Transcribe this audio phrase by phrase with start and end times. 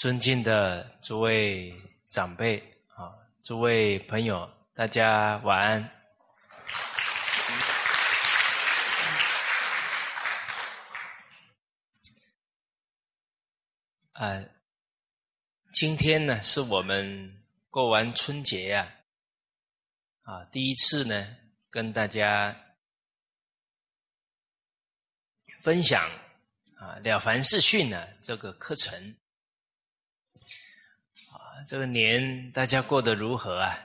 [0.00, 5.82] 尊敬的诸位长辈啊，诸位朋友，大家晚安。
[14.12, 14.42] 啊，
[15.74, 18.90] 今天呢是我们过完春节呀，
[20.22, 21.36] 啊，第一次呢
[21.68, 22.58] 跟大家
[25.60, 26.02] 分享
[26.78, 29.19] 啊《了凡四训》呢这个课程。
[31.66, 33.76] 这个年大家过得如何啊？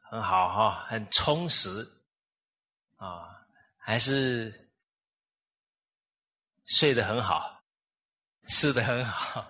[0.00, 1.68] 很好哈，很充实
[2.96, 4.70] 啊，还是
[6.64, 7.54] 睡得很好。
[8.48, 9.40] 吃的很好，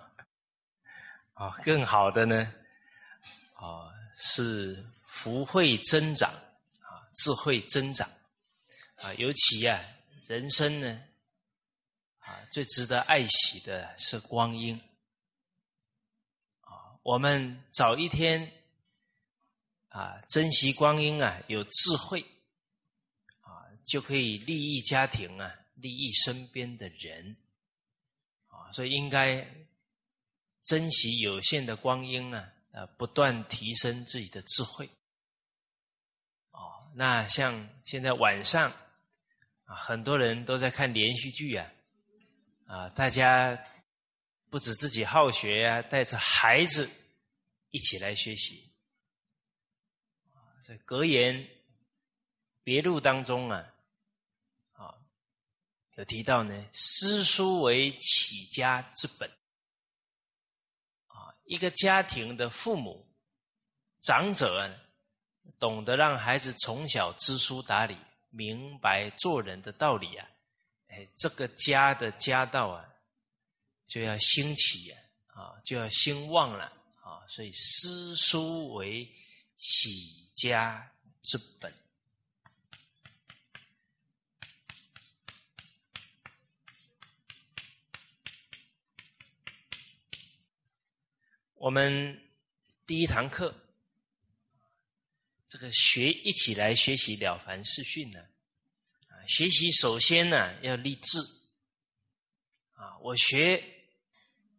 [1.33, 2.51] 啊，更好的呢，
[3.53, 6.27] 啊，是福慧增长，
[6.81, 8.09] 啊，智慧增长，
[8.95, 9.79] 啊，尤其啊，
[10.25, 11.03] 人生呢，
[12.21, 14.81] 啊，最值得爱惜的是光阴，
[17.07, 18.51] 我们早一天，
[19.87, 22.19] 啊，珍惜光阴啊，有智慧，
[23.39, 27.37] 啊，就可以利益家庭啊，利益身边的人
[28.47, 28.73] 啊。
[28.73, 29.47] 所以应该
[30.65, 34.85] 珍惜有限的光阴啊，呃，不断提升自己的智慧。
[36.51, 38.69] 哦，那像现在晚上
[39.63, 41.71] 啊，很多人都在看连续剧啊，
[42.65, 43.57] 啊，大家
[44.49, 46.89] 不止自己好学呀，带着孩子
[47.71, 48.63] 一起来学习。
[50.63, 51.47] 在格言
[52.63, 53.73] 别录当中啊。
[55.95, 59.27] 有提到呢，诗书为起家之本。
[61.07, 63.03] 啊，一个家庭的父母、
[64.01, 64.71] 长者，
[65.57, 67.97] 懂得让孩子从小知书达理，
[68.29, 70.29] 明白做人的道理啊，
[70.89, 72.87] 哎，这个家的家道啊，
[73.87, 76.65] 就要兴起啊，啊，就要兴旺了
[77.01, 77.25] 啊。
[77.27, 79.09] 所以，诗书为
[79.55, 80.91] 起家
[81.23, 81.73] 之本。
[91.55, 92.21] 我们
[92.85, 93.53] 第一堂课，
[95.47, 98.19] 这个学一起来学习《了凡四训》呢，
[99.09, 101.19] 啊，学习首先呢要立志，
[102.73, 103.76] 啊，我学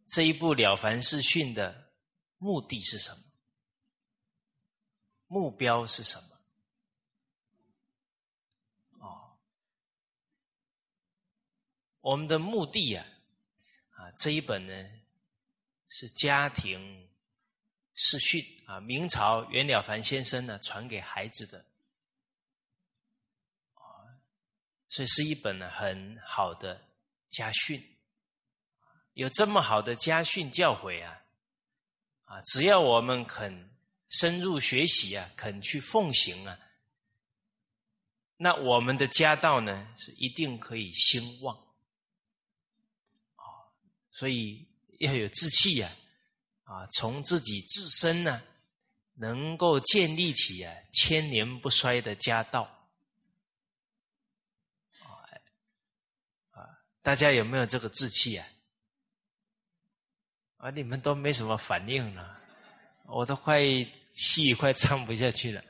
[0.08, 1.92] 这一部《了凡四训》的
[2.38, 3.18] 目的是什么？
[5.26, 6.26] 目标是什么？
[9.06, 9.38] 哦，
[12.00, 13.06] 我们的目的呀，
[13.90, 14.98] 啊，这一本呢。
[15.90, 17.08] 是家庭
[17.94, 21.64] 世训啊，明朝袁了凡先生呢传给孩子的，
[24.90, 26.86] 所以是一本很好的
[27.30, 27.82] 家训。
[29.18, 31.24] 有这么好的家训教诲啊，
[32.24, 33.68] 啊，只要我们肯
[34.08, 36.56] 深入学习啊，肯去奉行啊，
[38.36, 41.56] 那我们的家道呢是一定可以兴旺
[43.34, 43.42] 啊，
[44.12, 44.66] 所以。
[44.98, 45.92] 要有志气呀，
[46.64, 48.42] 啊，从自己自身呢，
[49.14, 52.62] 能够建立起啊千年不衰的家道，
[56.50, 58.44] 啊，大家有没有这个志气啊？
[60.58, 62.40] 啊，你们都没什么反应了，
[63.06, 63.60] 我都快
[64.10, 65.64] 戏 快唱不下去了。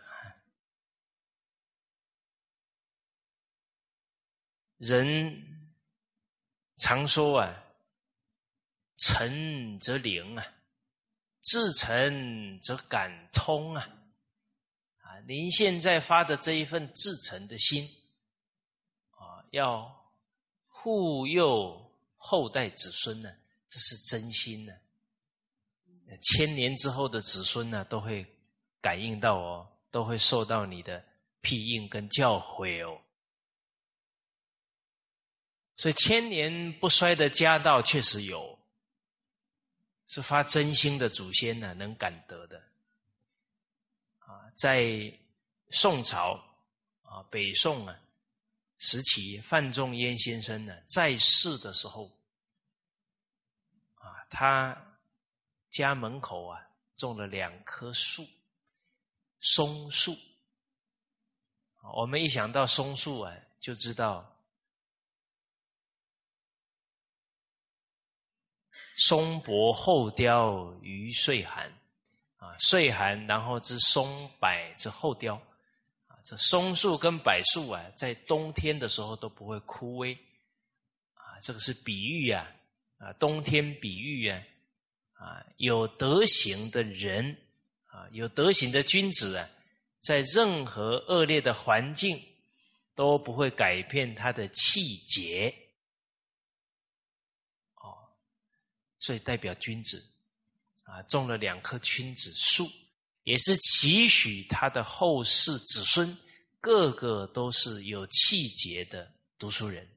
[4.77, 5.73] 人
[6.77, 7.65] 常说啊。
[9.01, 10.45] 诚则灵啊，
[11.41, 13.89] 至诚则感通啊！
[15.03, 17.85] 啊，您现在发的这一份至诚的心
[19.11, 20.13] 啊，要
[20.67, 23.33] 护佑后代子孙呢，
[23.69, 24.73] 这是真心呢。
[26.23, 28.27] 千年之后的子孙呢，都会
[28.81, 31.05] 感应到哦，都会受到你的
[31.41, 33.01] 庇应跟教诲哦。
[35.77, 38.59] 所以千年不衰的家道确实有。
[40.11, 42.59] 是发真心的祖先呢，能感得的
[44.21, 44.51] 啊！
[44.57, 45.13] 在
[45.69, 46.33] 宋朝
[47.03, 48.01] 啊，北宋啊
[48.79, 52.11] 时期，范仲淹先生呢在世的时候，
[54.29, 54.77] 他
[55.71, 58.27] 家门口啊种了两棵树，
[59.41, 60.17] 松树。
[61.95, 64.35] 我们一想到松树啊，就知道。
[69.01, 71.73] 松柏后凋于岁寒，
[72.39, 75.37] 啊，岁寒，然后之松柏之后凋，
[76.09, 80.19] 啊，这松树跟柏树啊，在冬天的时候都不会枯萎，
[81.15, 82.45] 啊，这个是比喻啊，
[82.99, 84.43] 啊，冬天比喻啊，
[85.15, 87.37] 啊，有德行的人
[87.87, 89.49] 啊，有德行的君子啊，
[90.01, 92.21] 在任何恶劣的环境
[92.95, 95.55] 都不会改变他的气节。
[97.75, 97.97] 哦，
[98.99, 100.05] 所以代表君子
[100.83, 102.69] 啊，种了两棵君子树，
[103.23, 106.19] 也是期许他的后世子孙
[106.61, 109.89] 个个都是有气节的读书人。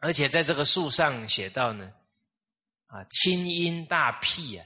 [0.00, 1.92] 而且在这个树上写到呢，
[2.86, 4.64] 啊，清音大辟啊，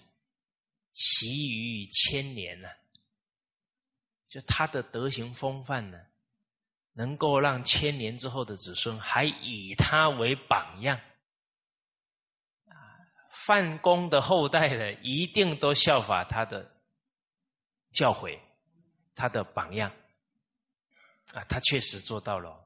[0.92, 2.68] 其余千年呢，
[4.28, 5.98] 就他的德行风范呢，
[6.92, 11.00] 能够让千年之后的子孙还以他为榜样，
[12.66, 12.76] 啊，
[13.30, 16.70] 范公的后代呢，一定都效法他的
[17.90, 18.38] 教诲，
[19.14, 19.90] 他的榜样，
[21.32, 22.61] 啊，他确实做到了。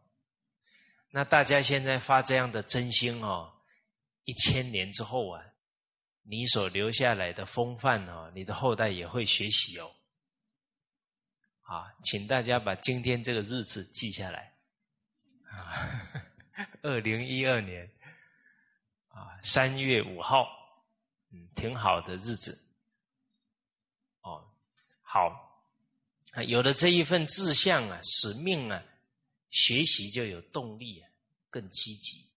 [1.11, 3.53] 那大家现在发这样的真心哦，
[4.25, 5.43] 一千年之后啊，
[6.23, 9.91] 你所留下来的风范哦，你的后代也会学习哦。
[11.63, 14.55] 啊，请大家把今天这个日子记下来
[15.51, 15.91] 啊，
[16.83, 17.91] 二零一二年
[19.09, 20.47] 啊三月五号，
[21.33, 22.57] 嗯，挺好的日子。
[24.21, 24.45] 哦，
[25.03, 25.65] 好，
[26.47, 28.83] 有了这一份志向啊，使命啊，
[29.57, 31.03] 学习就有动力。
[31.49, 32.29] 更积极，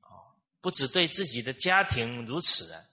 [0.00, 2.84] 哦，不止对自己的家庭如此啊，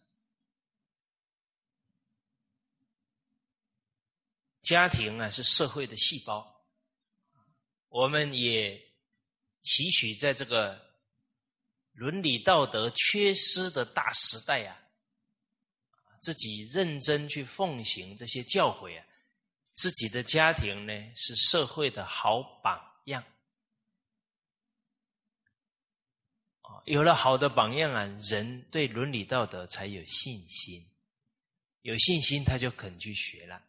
[4.62, 6.64] 家庭啊是社会的细胞，
[7.88, 8.80] 我们也
[9.64, 10.96] 期许在这个
[11.94, 14.78] 伦理道德缺失的大时代啊，
[16.22, 19.08] 自己认真去奉行这些教诲啊，
[19.74, 22.92] 自己的家庭呢是社会的好榜。
[23.06, 23.24] 样。
[26.86, 30.86] 有了好的榜样啊，人对伦理道德才有信心，
[31.82, 33.64] 有信心他就肯去学了。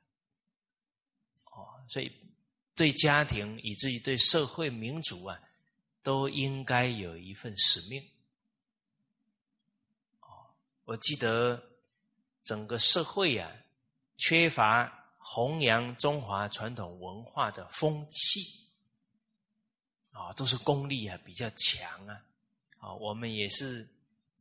[1.44, 2.12] 哦，所以
[2.74, 5.40] 对家庭以至于对社会民族啊，
[6.02, 8.06] 都应该有一份使命。
[10.20, 10.52] 哦，
[10.84, 11.62] 我记得
[12.42, 13.50] 整个社会啊，
[14.18, 18.65] 缺乏弘扬中华传统文化的风气，
[20.16, 22.22] 啊，都是功力啊比较强啊。
[22.78, 23.86] 啊，我们也是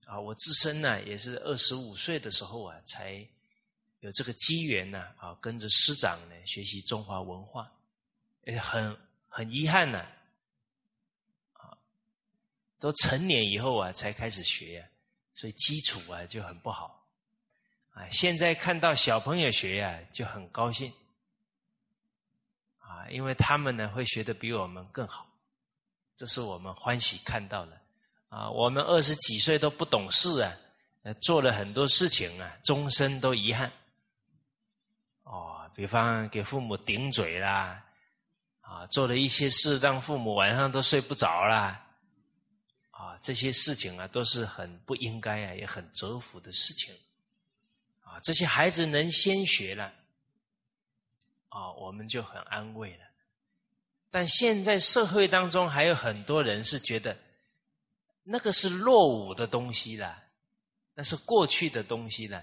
[0.06, 3.28] 啊，我自身呢也是二十五岁的时候啊，才
[4.02, 7.72] 有这个机缘呢啊，跟着师长呢学习中华文化，
[8.46, 8.96] 呃，很
[9.28, 10.06] 很遗憾呢，
[11.54, 11.76] 啊，
[12.80, 14.88] 都成年以后啊才开始学，
[15.34, 17.08] 所以基础啊就很不好，
[17.94, 20.94] 啊，现在看到小朋友学呀就很高兴，
[22.78, 25.28] 啊，因为他们呢会学的比我们更好，
[26.16, 27.82] 这是我们欢喜看到的。
[28.30, 30.54] 啊，我们二十几岁都不懂事啊，
[31.22, 33.72] 做了很多事情啊，终身都遗憾。
[35.24, 37.86] 哦，比方给父母顶嘴啦，
[38.62, 41.88] 啊，做了一些事让父母晚上都睡不着啦，
[42.92, 46.94] 啊，这些事情啊都是很不应该啊，也很折服的事情。
[48.02, 49.94] 啊，这些孩子能先学了，
[51.50, 53.05] 啊，我们就很安慰了。
[54.16, 57.18] 但现在社会当中还有很多人是觉得。
[58.24, 60.24] 那个是落伍的东西了，
[60.94, 62.42] 那是过去的东西了。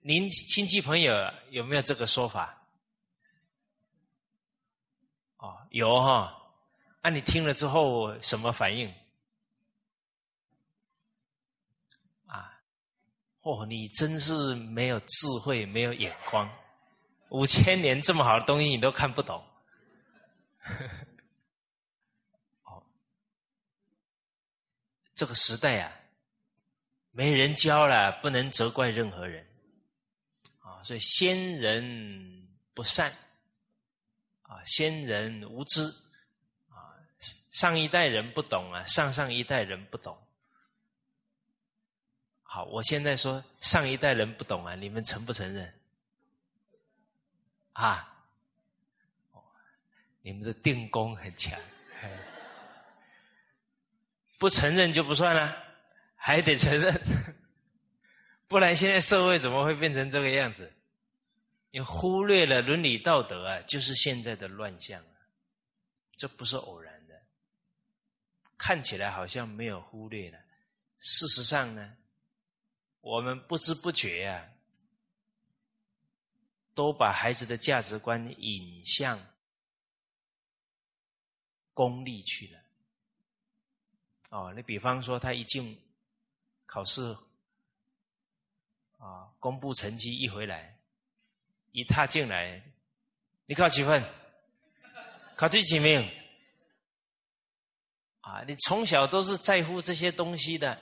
[0.00, 1.14] 您亲戚朋友
[1.50, 2.66] 有没有这个说法？
[5.36, 6.34] 哦，有哈。
[7.02, 8.88] 那你听了之后什么反应？
[12.24, 12.58] 啊，
[13.42, 16.50] 哦，你真是没有智慧，没有眼光。
[17.28, 19.44] 五千年这么好的东西你都看不懂。
[20.62, 20.74] 呵
[22.62, 22.86] 呵
[25.14, 25.92] 这个时代啊，
[27.10, 29.46] 没人教了，不能责怪任何人
[30.60, 30.82] 啊。
[30.82, 33.12] 所以先人不善
[34.42, 35.84] 啊，先人无知
[36.68, 36.96] 啊，
[37.50, 40.18] 上一代人不懂啊，上上一代人不懂。
[42.42, 45.80] 好，我现在说上一代人不懂啊，你们承不承认？
[47.72, 48.11] 啊，
[50.22, 51.60] 你们的定功很强。
[54.38, 55.64] 不承认就不算了，
[56.16, 57.00] 还得承认，
[58.48, 60.72] 不然现在社会怎么会变成这个样子？
[61.70, 65.16] 你忽略了伦理道德啊，就是现在的乱象啊，
[66.16, 67.22] 这不是偶然的。
[68.58, 70.38] 看起来好像没有忽略了，
[70.98, 71.96] 事实上呢，
[73.00, 74.44] 我们不知不觉啊，
[76.74, 79.18] 都把孩子的价值观引向
[81.74, 82.60] 功利去了。
[84.30, 85.78] 哦，你比方说他一进
[86.66, 87.16] 考试
[88.98, 90.78] 啊，公布成绩一回来，
[91.72, 92.62] 一踏进来，
[93.46, 94.02] 你考几分？
[95.36, 96.08] 考第几名？
[98.20, 100.80] 啊，你从小都是在乎这些东西的，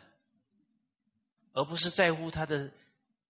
[1.52, 2.70] 而不是在乎他的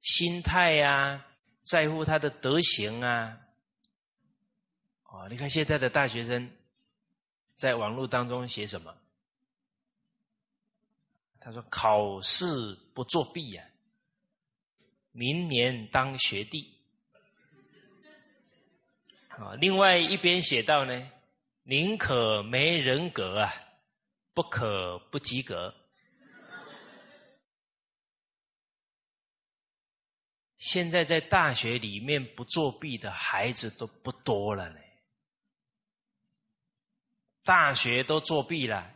[0.01, 1.25] 心态呀，
[1.63, 3.41] 在乎他的德行啊。
[5.05, 6.51] 哦，你看现在的大学生，
[7.61, 8.97] 在网络当中写什么？
[11.39, 13.63] 他说：“考试不作弊呀，
[15.13, 16.75] 明年当学弟。”
[19.29, 21.11] 啊，另外一边写到呢，
[21.65, 23.53] 宁可没人格啊，
[24.33, 25.75] 不可不及格。
[30.57, 34.75] 现在在大学里面不作弊的孩子都不多了，
[37.45, 38.93] 大学都作弊了，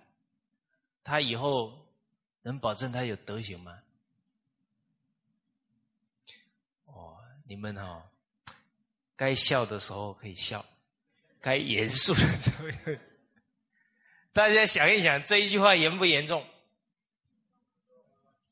[1.03, 1.83] 他以后。
[2.47, 3.81] 能保证他有德行吗？
[6.85, 8.07] 哦，你们哈，
[9.17, 10.63] 该笑的时候可以笑，
[11.41, 13.01] 该严肃的时候，
[14.35, 16.47] 大家想一想，这一句话严不严重？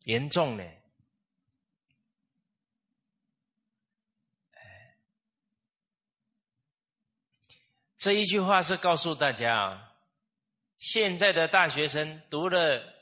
[0.04, 0.64] 严重呢。
[8.02, 9.94] 这一句话是告诉大家啊，
[10.76, 12.92] 现在的大学生读了。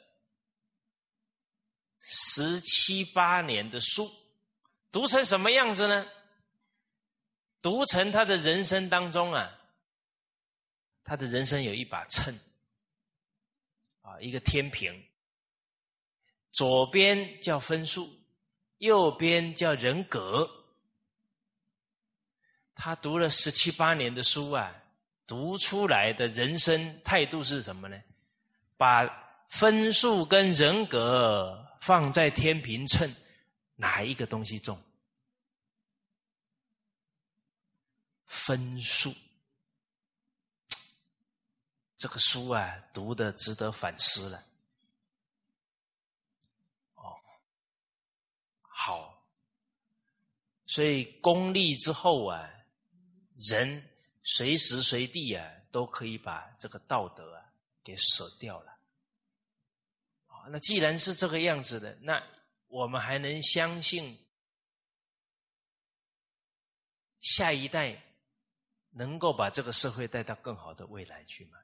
[2.03, 4.07] 十七八年的书，
[4.93, 6.07] 读成什么样子呢？
[7.63, 9.59] 读成他的人生当中啊，
[11.03, 12.39] 他的人生有一把秤，
[14.03, 15.03] 啊，一个天平，
[16.53, 18.07] 左边叫分数，
[18.77, 20.47] 右边叫人格。
[22.75, 24.75] 他读了十七八年的书啊，
[25.31, 28.03] 读出来的人生态度是什么呢？
[28.77, 29.07] 把
[29.49, 31.69] 分数跟人格。
[31.81, 33.11] 放在天平秤，
[33.77, 34.79] 哪一个东西重？
[38.27, 39.11] 分数。
[41.97, 44.45] 这个书啊，读的值得反思了。
[46.97, 47.17] 哦，
[48.61, 49.25] 好，
[50.67, 52.47] 所以功利之后啊，
[53.39, 53.90] 人
[54.23, 58.79] 随时随地啊，都可以把这个道德啊给舍掉了。
[60.49, 62.27] 那既然是这个样子的，那
[62.67, 64.19] 我们还能相信
[67.21, 68.03] 下一代
[68.89, 71.59] 能够把这个社会带到更好的未来去吗？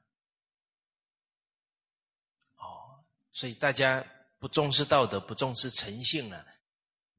[2.57, 4.05] 哦，所以大家
[4.37, 6.45] 不重视道德，不重视诚信了，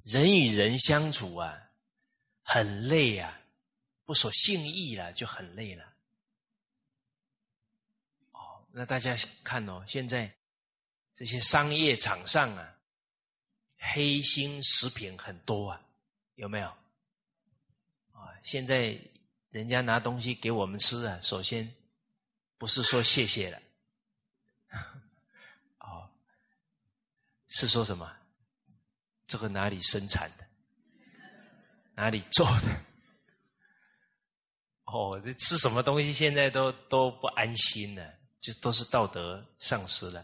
[0.05, 1.71] 人与人相处啊，
[2.43, 3.37] 很累啊，
[4.09, 5.85] 不守信义了，就很累了。
[8.33, 10.35] 哦，那大家看哦，现在。
[11.13, 12.79] 这些商业场上啊，
[13.77, 15.83] 黑心食品很多啊，
[16.37, 16.69] 有没有？
[18.13, 18.97] 啊，现在
[19.51, 21.69] 人家拿东西给我们吃啊，首先
[22.57, 23.61] 不是说谢谢了，
[25.81, 26.09] 哦，
[27.49, 28.17] 是说什么？
[29.27, 30.47] 这个哪里生产的？
[31.97, 32.81] 哪里做的？
[34.91, 40.21] 哦，这吃什么东西现在都都不安心了，就都是道德丧失了。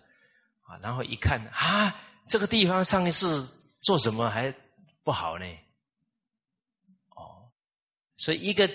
[0.63, 1.95] 啊，然后一看啊，
[2.31, 3.47] 这个地方上一次
[3.83, 4.51] 做什么还
[5.03, 5.45] 不好呢？
[7.11, 7.53] 哦，
[8.17, 8.67] 所以一个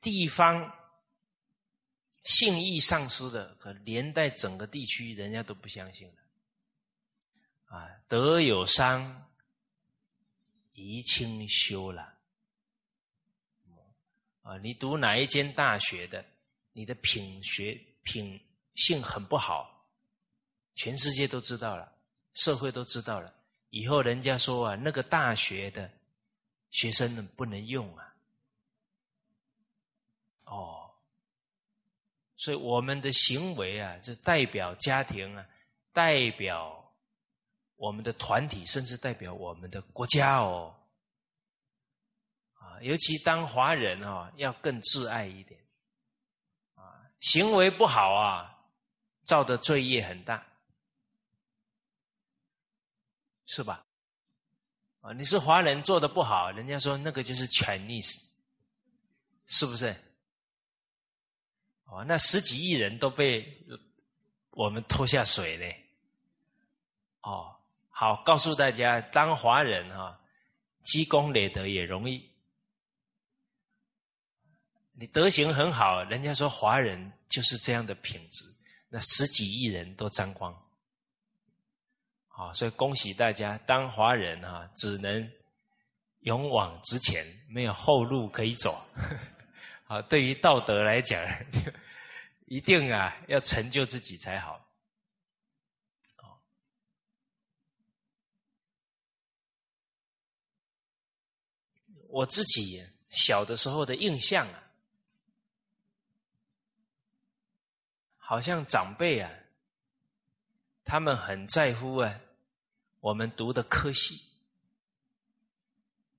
[0.00, 0.72] 地方
[2.24, 6.14] 信义丧失的，可连带整个地区人家都不相信了。
[7.66, 9.28] 啊，德有伤，
[10.72, 12.15] 贻亲羞了。
[14.46, 16.24] 啊，你读哪一间大学的，
[16.72, 18.40] 你的品学品
[18.76, 19.84] 性很不好。
[20.76, 21.92] 全世界都知道了，
[22.32, 23.34] 社会都知道了。
[23.70, 25.90] 以后人家说啊，那个大学的
[26.70, 28.14] 学生们不能用啊。
[30.44, 30.90] 哦，
[32.36, 35.44] 所以我们的行为啊，就代表家庭啊，
[35.92, 36.88] 代表
[37.74, 40.72] 我们的团体，甚至代表我们的国家哦。
[42.82, 45.60] 尤其当华人啊，要更自爱一点。
[46.74, 48.58] 啊，行为不好啊，
[49.24, 50.46] 造的罪业很大。
[53.46, 53.86] 是吧？
[55.00, 58.20] 啊，你是华人做的不好，人家说那个就是 Chinese，
[59.46, 59.94] 是不是？
[61.84, 63.64] 哦，那十几亿人都被
[64.50, 65.88] 我们拖下水嘞。
[67.20, 67.56] 哦，
[67.88, 70.20] 好，告诉大家，当华人哈，
[70.82, 72.35] 积功累德也容易。
[74.98, 78.44] 你德行很好，人家说华人就是这样的品质，
[78.88, 80.52] 那十几亿人都沾光。
[82.28, 85.30] 啊，所以恭喜大家，当华人啊，只能
[86.20, 88.82] 勇往直前，没有后路可以走。
[89.84, 91.22] 好， 对于道德来讲，
[92.46, 94.62] 一定啊要成就自己才好。
[102.08, 104.65] 我自己小的时候的印象啊，
[108.28, 109.30] 好像长辈啊，
[110.84, 112.12] 他们很在乎啊，
[112.98, 114.20] 我们读的科系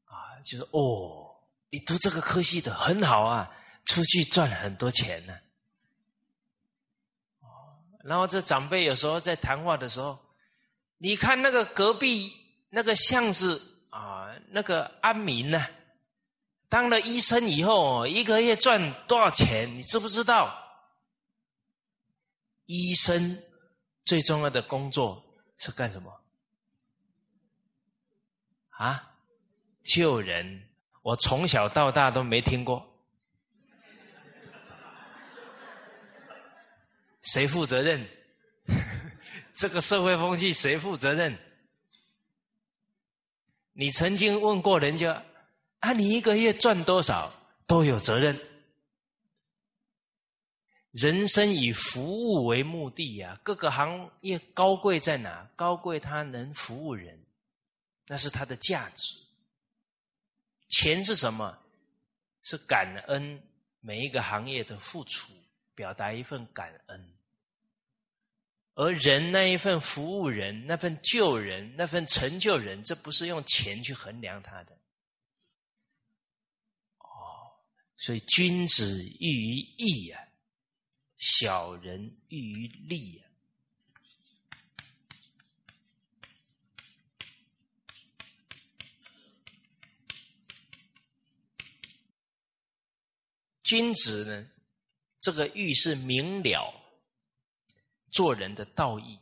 [0.06, 1.36] 啊，就是哦，
[1.70, 3.52] 你读这个科系的很好啊，
[3.84, 5.38] 出去赚很多钱呢。
[8.06, 10.18] 然后这长辈有时候在谈话的时候，
[11.00, 12.32] 你看那个隔壁
[12.70, 15.62] 那个巷子啊，那个安民呢？
[16.70, 19.68] 当了医生以后，一个月赚多少钱？
[19.78, 20.64] 你知不知道？
[22.68, 23.42] 医生
[24.06, 25.24] 最重要的工作
[25.58, 26.22] 是干什么？
[28.70, 29.16] 啊，
[29.84, 30.70] 救人！
[31.02, 32.88] 我从小到大都没听过，
[37.24, 38.08] 谁负责任？
[39.56, 41.36] 这个社会风气谁负责任？
[43.74, 45.24] 你曾经问过人家？
[45.80, 47.34] 啊，你一个月赚多少
[47.66, 48.40] 都有责任。
[50.92, 55.50] 人生以服务为目的呀，各个行业高贵在哪？
[55.56, 57.24] 高贵他能服务人，
[58.08, 59.16] 那是他的价值。
[60.70, 61.58] 钱是什么？
[62.42, 63.44] 是感恩
[63.82, 65.34] 每一个行业的付出，
[65.76, 67.14] 表达一份感恩。
[68.74, 74.72] 而人那一份服务人，那份救人，那份成就人，这不是用钱去衡量他的。
[77.00, 77.52] 哦
[77.98, 80.27] 所以，君子喻于义啊，
[81.18, 83.28] 小人喻于利啊。
[93.64, 94.50] 君子呢，
[95.20, 96.74] 这个喻是明了
[98.10, 99.20] 做人的道义；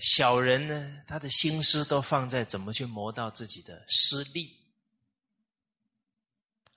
[0.00, 4.58] 小人呢，他的心思都放在怎么去磨到自己的私利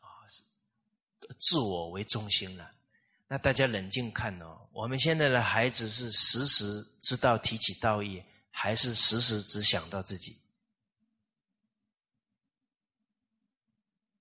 [0.02, 0.22] 啊。
[1.40, 2.70] 自我为中心了，
[3.28, 4.68] 那大家冷静看哦。
[4.72, 10.38] 我们现在的孩子是时时知道提起道义，还是时时只想到自己？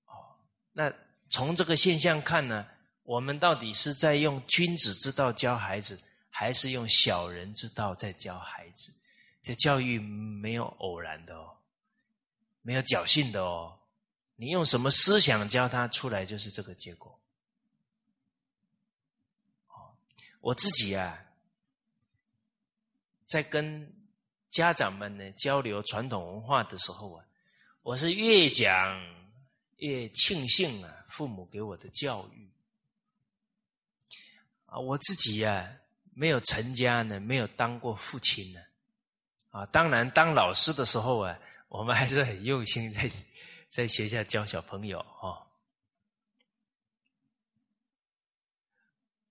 [0.07, 0.38] 哦，
[0.73, 0.93] 那
[1.29, 2.67] 从这个现象看呢，
[3.03, 8.93] 我们到底是在用君子之道教孩子，还是用小人之道在教孩子？
[9.43, 11.59] 这教育没有偶然的哦，
[12.62, 13.79] 没有侥幸的哦。
[14.37, 17.21] 你用什么思想教他出来，就是这个结果。
[19.69, 19.95] 哦，
[20.44, 21.24] 我自己啊，
[23.24, 23.90] 在跟
[24.50, 27.24] 家长们呢交流传统文化的时候啊，
[27.80, 29.02] 我是越讲
[29.78, 32.46] 越庆幸啊，父母给我的教育。
[34.66, 35.66] 啊，我自己呀，
[36.12, 38.61] 没有成家呢，没有当过父亲呢。
[39.48, 43.11] 啊，当然当老师的时候啊，我们还是很用心在。
[43.70, 45.43] 在学校教小朋友哦，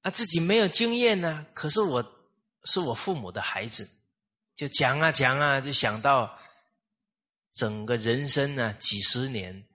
[0.04, 1.46] 啊，自己没有经验呢。
[1.54, 2.04] 可是我
[2.66, 3.90] 是我父母的孩子，
[4.54, 6.38] 就讲啊讲啊，就想到
[7.54, 9.66] 整个人生呢，几十年，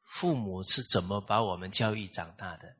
[0.00, 2.76] 父母是怎么把我们教育长大的？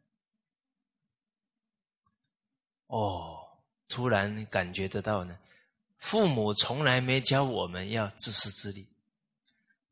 [2.89, 3.39] 哦，
[3.89, 5.39] 突然感觉得到呢，
[5.99, 8.89] 父母从来没教我们要自私自利，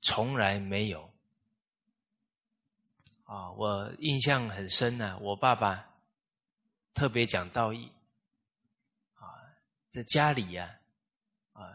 [0.00, 1.08] 从来没有。
[3.24, 5.18] 啊，我印象很深呢。
[5.20, 5.88] 我爸爸
[6.96, 7.92] 特别讲道义，
[9.16, 9.28] 啊，
[9.90, 10.78] 在家里呀，
[11.52, 11.70] 啊，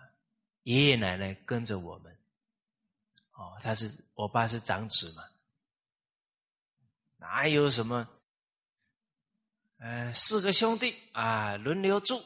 [0.64, 2.18] 爷爷奶奶跟着我们，
[3.34, 5.24] 哦，他是我爸是长子嘛，
[7.18, 8.08] 哪有什么，
[9.78, 12.20] 呃，四个兄弟啊，轮流住，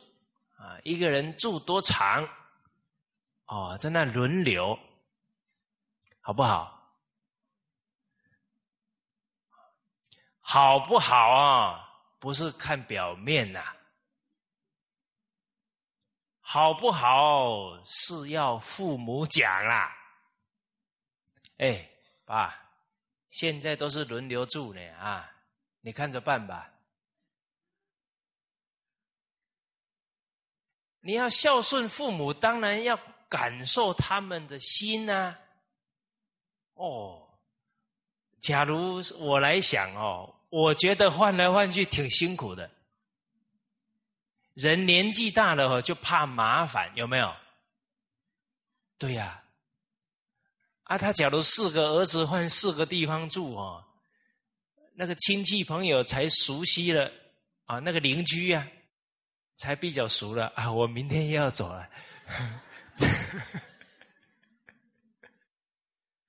[0.55, 2.25] 啊，一个人住多长，
[3.47, 4.79] 哦，在那轮流，
[6.21, 6.71] 好不好？
[10.39, 11.84] 好不好啊？
[12.25, 13.75] 不是看表面呐，
[16.39, 19.95] 好不好是要父母讲啦。
[21.59, 21.87] 哎，
[22.25, 22.71] 爸，
[23.29, 25.31] 现在都是轮流住呢啊，
[25.81, 26.73] 你看着办吧。
[31.01, 32.97] 你要孝顺父母，当然要
[33.29, 35.37] 感受他们的心呐。
[36.73, 37.21] 哦。
[38.41, 42.71] 假如我来想哦，我觉得换来换去挺辛苦的。
[44.53, 47.35] 人年纪大了哦，就怕麻烦，有没有？
[48.97, 49.43] 对呀。
[50.83, 53.83] 啊，他假如四个儿子换四个地方住哦，
[54.93, 57.11] 那个亲戚朋友才熟悉了
[57.65, 58.67] 啊，那个邻居呀，
[59.57, 60.71] 才比较熟了啊。
[60.71, 61.89] 我明天又要走了，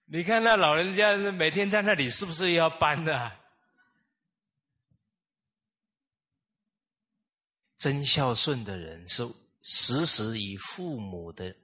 [0.06, 3.30] 你看那老人家每天在那里，是不是要搬的？
[7.76, 9.26] 真孝顺的人是
[9.62, 11.54] 时时以父母的。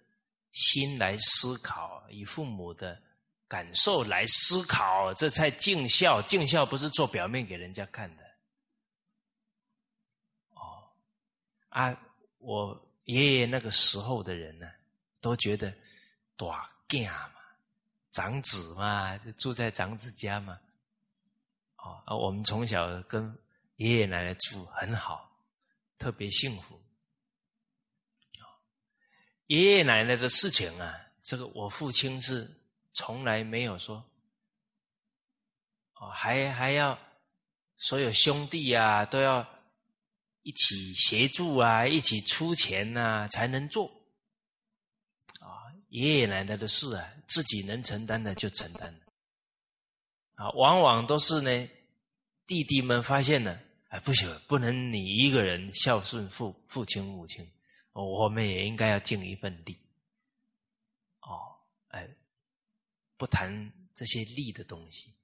[0.54, 3.00] 心来思考，以父母的
[3.48, 6.20] 感受来思考，这才尽孝。
[6.20, 8.22] 尽孝不是做表面给人家看的。
[10.50, 10.84] 哦，
[11.70, 11.98] 啊，
[12.36, 14.70] 我爷爷那个时候的人呢，
[15.22, 15.74] 都觉得
[16.36, 17.40] 大家嘛，
[18.10, 20.60] 长子嘛，住在长子家嘛。
[21.76, 23.34] 哦，啊，我们从小跟
[23.76, 25.31] 爷爷奶奶住很好，
[26.02, 26.82] 特别幸福。
[29.46, 32.50] 爷爷奶奶的事情啊，这个我父亲是
[32.92, 34.04] 从来没有说，
[35.94, 36.98] 哦，还还要
[37.76, 39.48] 所有兄弟啊都要
[40.42, 43.86] 一起协助啊，一起出钱呐才能做，
[45.38, 49.00] 啊，爷爷奶奶的事啊，自己能承担的就承担，
[50.34, 51.70] 啊，往往都是呢，
[52.44, 57.46] 弟弟们发现了，哎，不行，不能你一个人孝顺父父亲母亲。
[57.92, 59.78] 我们也应该要尽一份力。
[61.20, 62.08] 哦，哎，
[63.18, 65.14] 不谈这些利的东西，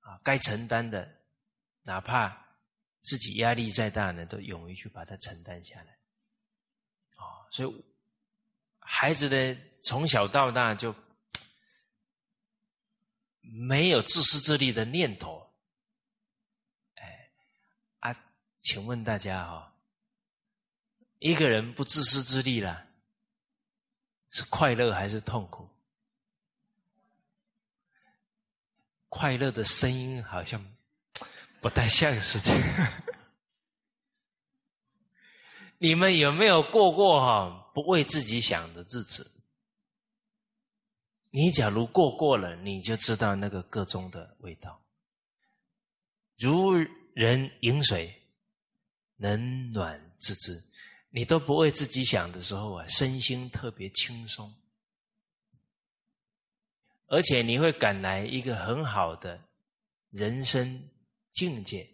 [0.00, 1.20] 啊，该承担的，
[1.82, 2.56] 哪怕
[3.02, 5.98] 自己压力再大呢，都勇于去把它承担下来。
[7.18, 7.84] 哦，所以
[8.78, 10.94] 孩子呢，从小到大就
[13.42, 15.46] 没有自私自利的念头。
[16.94, 17.30] 哎，
[17.98, 18.12] 啊，
[18.66, 19.72] 请问大家哈？
[21.20, 22.84] 一个人不自私自利了，
[24.28, 25.68] 是快乐还是痛苦？
[29.08, 30.60] 快乐的声音好像
[31.60, 32.92] 不太像是这样。
[35.78, 39.30] 你们有没有过过哈不为自己想的日子？
[41.30, 44.82] 你假如过过了，你就知道那个个中的味道。
[46.36, 46.72] 如
[47.14, 48.25] 人饮水，
[49.16, 50.62] 冷暖自知。
[51.10, 54.54] 你都不为自己想的时候啊，身心特别轻松，
[57.06, 59.40] 而且你会赶来一个很好的
[60.10, 60.90] 人生
[61.32, 61.88] 境界，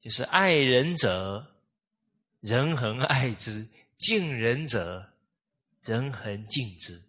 [0.00, 1.44] 就是爱人者，
[2.38, 3.66] 人恒爱之；
[3.98, 5.12] 敬人者，
[5.80, 7.02] 人恒敬之。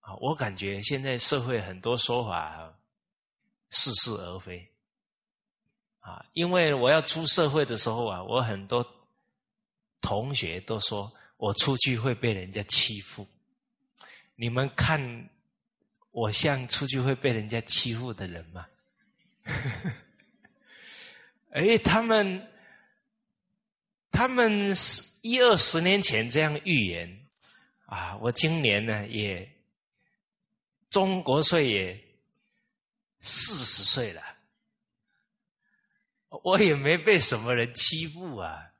[0.00, 2.78] 啊，我感觉现在社会很多说法啊，
[3.70, 4.73] 似是而非。
[6.04, 8.86] 啊，因为我要出社会的时候啊，我很多。
[10.06, 13.26] 同学都说我出去会被人家欺负，
[14.36, 15.30] 你们看
[16.10, 18.66] 我像出去会被人家欺负的人吗？
[21.52, 22.46] 哎，他们
[24.10, 24.74] 他们
[25.22, 27.26] 一二十年前这样预言
[27.86, 29.50] 啊，我今年呢也
[30.90, 32.04] 中国岁也
[33.20, 34.22] 四十岁了，
[36.42, 38.72] 我也没被什么人欺负啊。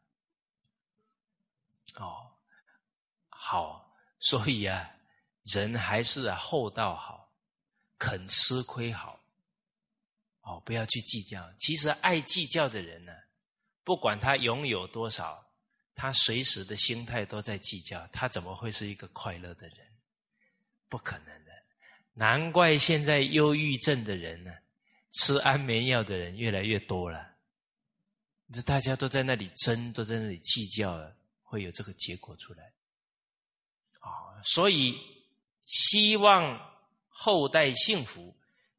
[1.97, 2.33] 哦，
[3.29, 4.91] 好，所以啊，
[5.45, 7.33] 人还是厚道好，
[7.99, 9.21] 肯吃亏好。
[10.41, 11.41] 哦，不要去计较。
[11.59, 13.13] 其实爱计较的人呢，
[13.85, 15.47] 不管他拥有多少，
[15.95, 19.79] 他随时的心态都在计较，他怎么会是一个快乐的人？
[20.89, 21.53] 不可能的。
[22.13, 24.53] 难怪现在忧郁症的人呢，
[25.13, 27.34] 吃安眠药的人越来越多了。
[28.53, 31.17] 这大家都在那里争，都在那里计较了。
[31.47, 32.73] 会有这个结果出来，
[34.01, 34.99] 啊，所以
[35.67, 36.61] 希望
[37.09, 38.35] 后代幸福，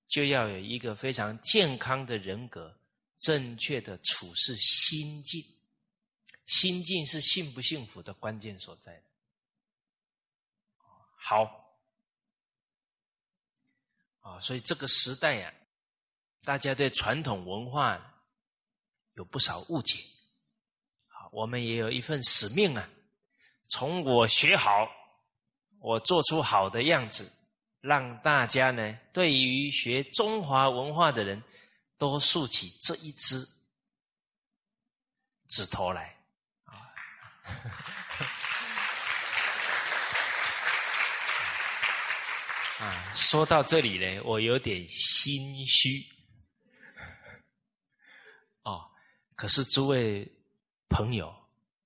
[0.09, 2.77] 就要有一个非常健康的人格，
[3.17, 5.41] 正确的处事心境，
[6.47, 9.01] 心境是幸不幸福的关键所在。
[11.15, 11.79] 好，
[14.19, 15.53] 啊，所以这个时代呀，
[16.43, 18.14] 大家对传统文化
[19.15, 20.03] 有不少误解。
[21.31, 22.89] 我们也有一份使命啊！
[23.69, 24.89] 从我学好，
[25.79, 27.29] 我做出好的样子，
[27.81, 31.43] 让大家呢，对于学中华文化的人，
[31.97, 33.45] 都竖起这一只
[35.49, 36.15] 指头来
[36.63, 36.87] 啊！
[42.85, 46.05] 啊，说到这里呢，我有点心虚。
[48.63, 48.89] 哦，
[49.45, 50.27] 可是诸位。
[50.87, 51.35] 朋友，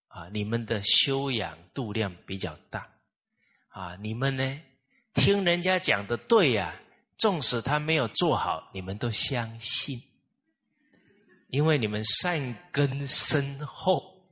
[0.08, 2.90] 啊，你们的修养度量比较大，
[3.70, 4.62] 啊，你们呢，
[5.14, 6.80] 听人家讲的对呀，
[7.18, 10.00] 纵使他没有做好，你们都相信，
[11.48, 14.24] 因为你们善根深厚，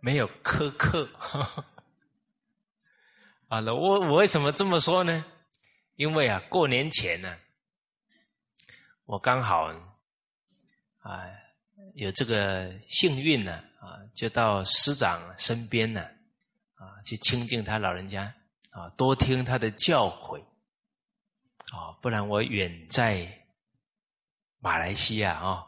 [0.00, 1.08] 没有苛刻。
[3.48, 5.24] 啊，那我我为什么这么说呢？
[5.96, 7.36] 因为啊，过年前呢，
[9.06, 9.66] 我刚好
[11.00, 11.26] 啊
[11.94, 16.00] 有这个幸运呢，啊，就到师长身边呢，
[16.74, 18.34] 啊，去亲近他老人家，
[18.70, 20.40] 啊，多听他的教诲，
[21.72, 23.46] 啊，不然我远在
[24.58, 25.64] 马来西亚啊，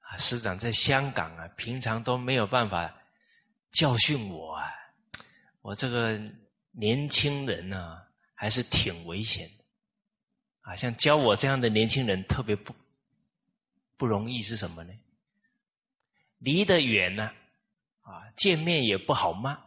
[0.00, 2.92] 啊，师长在香港啊，平常都没有办法
[3.70, 4.68] 教训我啊，
[5.60, 6.18] 我这个
[6.72, 8.00] 年轻人呢，
[8.34, 9.64] 还是挺危险的。
[10.62, 12.74] 啊，像教我这样的年轻人特别不
[13.96, 14.92] 不容易，是什么呢？
[16.40, 17.34] 离得远了，
[18.02, 19.58] 啊，见面也不好骂，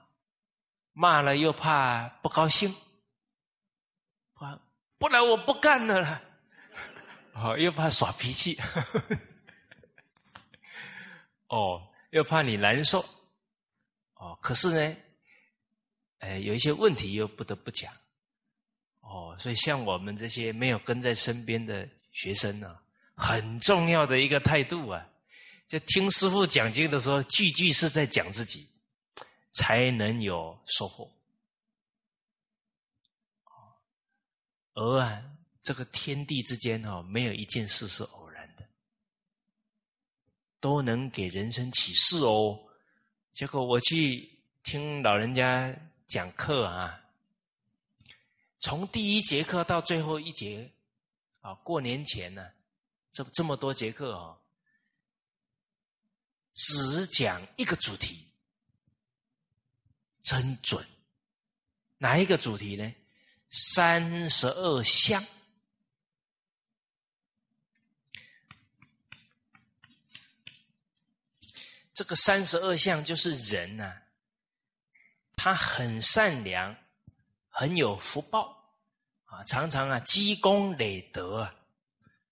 [0.92, 2.76] 骂了又怕不高兴，
[4.34, 4.60] 啊，
[4.98, 6.22] 不然我不干了啦，
[7.34, 8.60] 哦，又怕耍脾气，
[11.48, 13.00] 哦，又怕你难受，
[14.16, 14.98] 哦，可是呢，
[16.20, 17.94] 哎，有一些问题又不得不讲。
[19.02, 22.80] 哦，所以像我们这些没有跟在身边的学生呢，
[23.16, 25.08] 很重要的一个态度啊，
[25.68, 28.70] 就听师傅讲经的时候，句句是在讲自己，
[29.52, 31.12] 才能有收获。
[34.76, 35.24] 而啊，
[35.62, 38.68] 这个天地之间哦，没有一件事是偶然的，
[40.60, 42.60] 都能给人生启示哦。
[43.32, 45.76] 结果我去听老人家
[46.08, 47.00] 讲课啊。
[48.60, 50.72] 从第一节课到最后一节，
[51.42, 52.52] 啊，过年前呢，
[53.12, 54.40] 这这么多节课啊，
[56.54, 58.30] 只讲一个主题，
[60.22, 60.86] 真准。
[61.98, 62.94] 哪一个主题呢？
[63.50, 65.26] 三十二相。
[71.94, 74.02] 这个三十二相就是人呐，
[75.36, 76.76] 他很善良。
[77.56, 78.74] 很有福报
[79.26, 81.56] 啊，常常啊积功累德，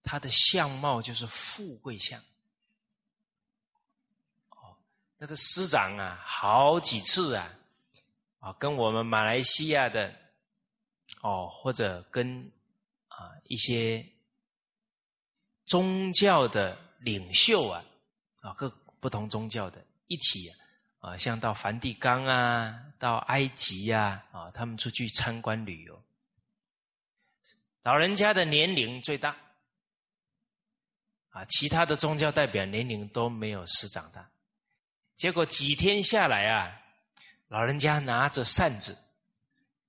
[0.02, 2.20] 他的相貌就是富贵相。
[5.24, 7.54] 那个师长啊，好几次啊，
[8.40, 10.12] 啊跟我们马来西亚的
[11.22, 12.52] 哦，或者跟
[13.08, 14.04] 啊一些
[15.66, 17.86] 宗教的领袖啊，
[18.40, 18.68] 啊各
[19.00, 20.58] 不同宗教的一起啊。
[21.02, 26.04] 啊，像到梵蒂冈啊，到埃及呀，啊，他们出去参观旅游，
[27.84, 29.38] 老人家的年龄最大，
[31.30, 34.28] 啊，其他的宗教代表年龄都没有师长大。
[35.22, 36.82] 结果几天下来啊，
[37.48, 38.98] 老人家拿着扇子，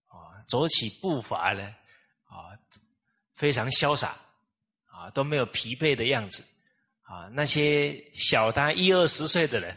[0.09, 1.75] 啊，走起步伐来，
[2.29, 2.53] 啊，
[3.35, 4.15] 非常潇洒，
[4.85, 6.45] 啊，都没有疲惫的样子，
[7.01, 9.75] 啊，那些小他一二十岁的人。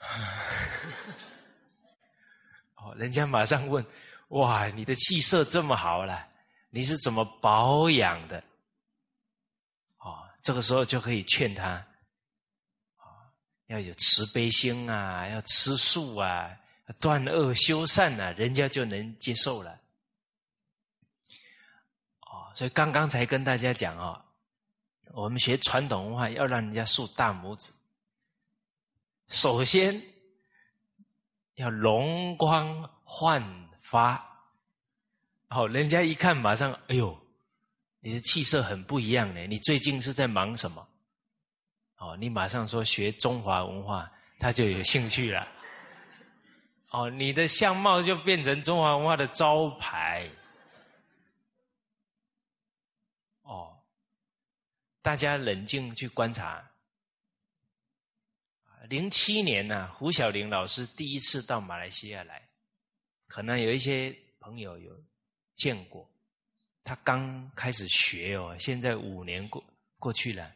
[2.76, 3.84] 哦，人家马上问
[4.28, 6.26] ：“哇，你的气色这么好了，
[6.70, 8.42] 你是怎么保养的？”
[10.00, 11.86] 哦，这个时候就可以劝他：“，
[13.66, 16.56] 要有慈悲心啊，要吃素啊，
[17.00, 19.80] 断恶修善啊，人家就能接受了。”
[22.22, 24.24] 哦，所以刚刚才跟大家讲哦，
[25.12, 27.72] 我们学传统文化要让人家竖大拇指。
[29.28, 30.00] 首先
[31.54, 33.42] 要容光焕
[33.80, 34.24] 发，
[35.48, 37.18] 好，人家一看马上，哎呦，
[37.98, 39.46] 你的气色很不一样呢。
[39.48, 40.88] 你最近是在忙什么？
[41.98, 45.48] 哦，你马上说学中华文化，他就有兴趣了。
[46.90, 50.28] 哦，你的相貌就变成中华文化的招牌。
[53.42, 53.76] 哦，
[55.02, 56.64] 大家冷静去观察。
[58.88, 62.46] 零七年呢，胡小玲老师第一次到马来西亚来，
[63.26, 64.92] 可能有一些朋友有
[65.54, 66.08] 见过。
[66.84, 69.64] 他刚开始学哦，现在五年过
[69.98, 70.54] 过去了，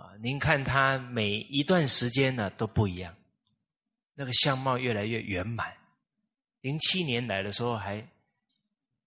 [0.00, 3.14] 啊，您看他每一段时间呢都不一样，
[4.14, 5.76] 那个相貌越来越圆满。
[6.62, 8.06] 零七年来的时候还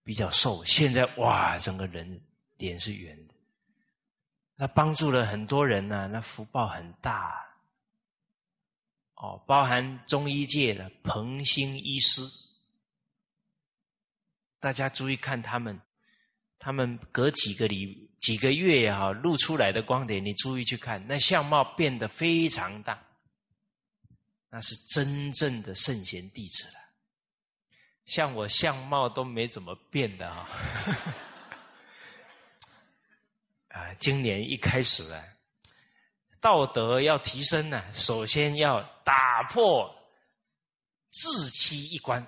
[0.03, 2.21] 比较瘦，现在哇，整个人
[2.57, 3.33] 脸是圆的。
[4.55, 7.43] 他帮助了很多人呢，那福报很大。
[9.15, 12.21] 哦，包含中医界的彭兴医师，
[14.59, 15.79] 大家注意看他们，
[16.59, 22.97] 他们隔几个礼几个月也好，露出来的光点，你注意去看，那相貌变得非常大，
[24.49, 26.73] 那是真正的圣贤弟子了。
[28.05, 30.49] 像我相貌都没怎么变的啊。
[33.67, 35.21] 啊，今年一开始啊，
[36.39, 39.93] 道德要提升呢，首先要打破
[41.11, 42.25] 自欺一关。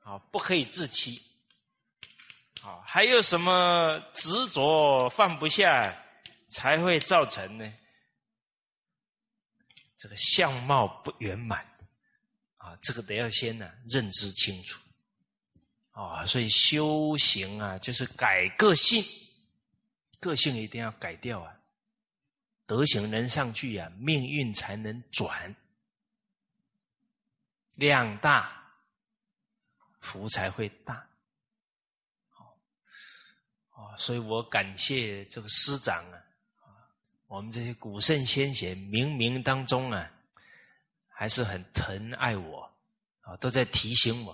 [0.00, 1.22] 啊，不可以自欺。
[2.68, 5.96] 啊，还有什么执着放不下，
[6.48, 7.72] 才会造成呢？
[9.96, 11.66] 这个相貌不圆满。
[12.58, 14.78] 啊，这个得要先呢认知清楚。
[15.92, 19.02] 啊，所以修行啊，就是改个性，
[20.20, 21.56] 个性一定要改掉啊。
[22.66, 25.56] 德行能上去啊，命运才能转。
[27.76, 28.56] 量大。
[30.00, 31.07] 福才会大，
[33.98, 36.22] 所以我感谢这个师长啊，
[37.26, 40.08] 我们这些古圣先贤冥冥当中啊，
[41.08, 42.62] 还是很疼爱我，
[43.22, 44.32] 啊，都在提醒我，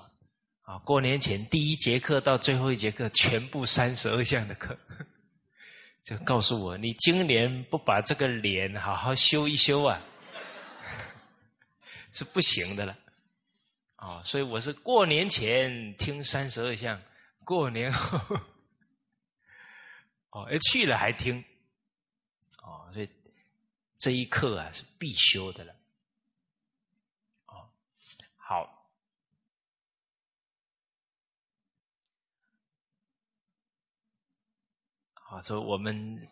[0.61, 4.79] 啊，过年前第一节课到最后一节课全部三十二项的课，
[6.05, 9.99] 就告诉我，你今年不把这个脸好好修一修啊，
[12.13, 12.95] 是不行的了。
[13.97, 17.01] 啊，所以我是过年前听三十二项，
[17.45, 18.39] 过年后
[20.35, 21.45] 哦，去了还听，
[22.61, 23.09] 哦，所以
[23.99, 25.73] 这一课啊是必修的了。
[27.47, 27.71] 哦，
[28.37, 28.91] 好，
[35.13, 36.29] 好，所以我们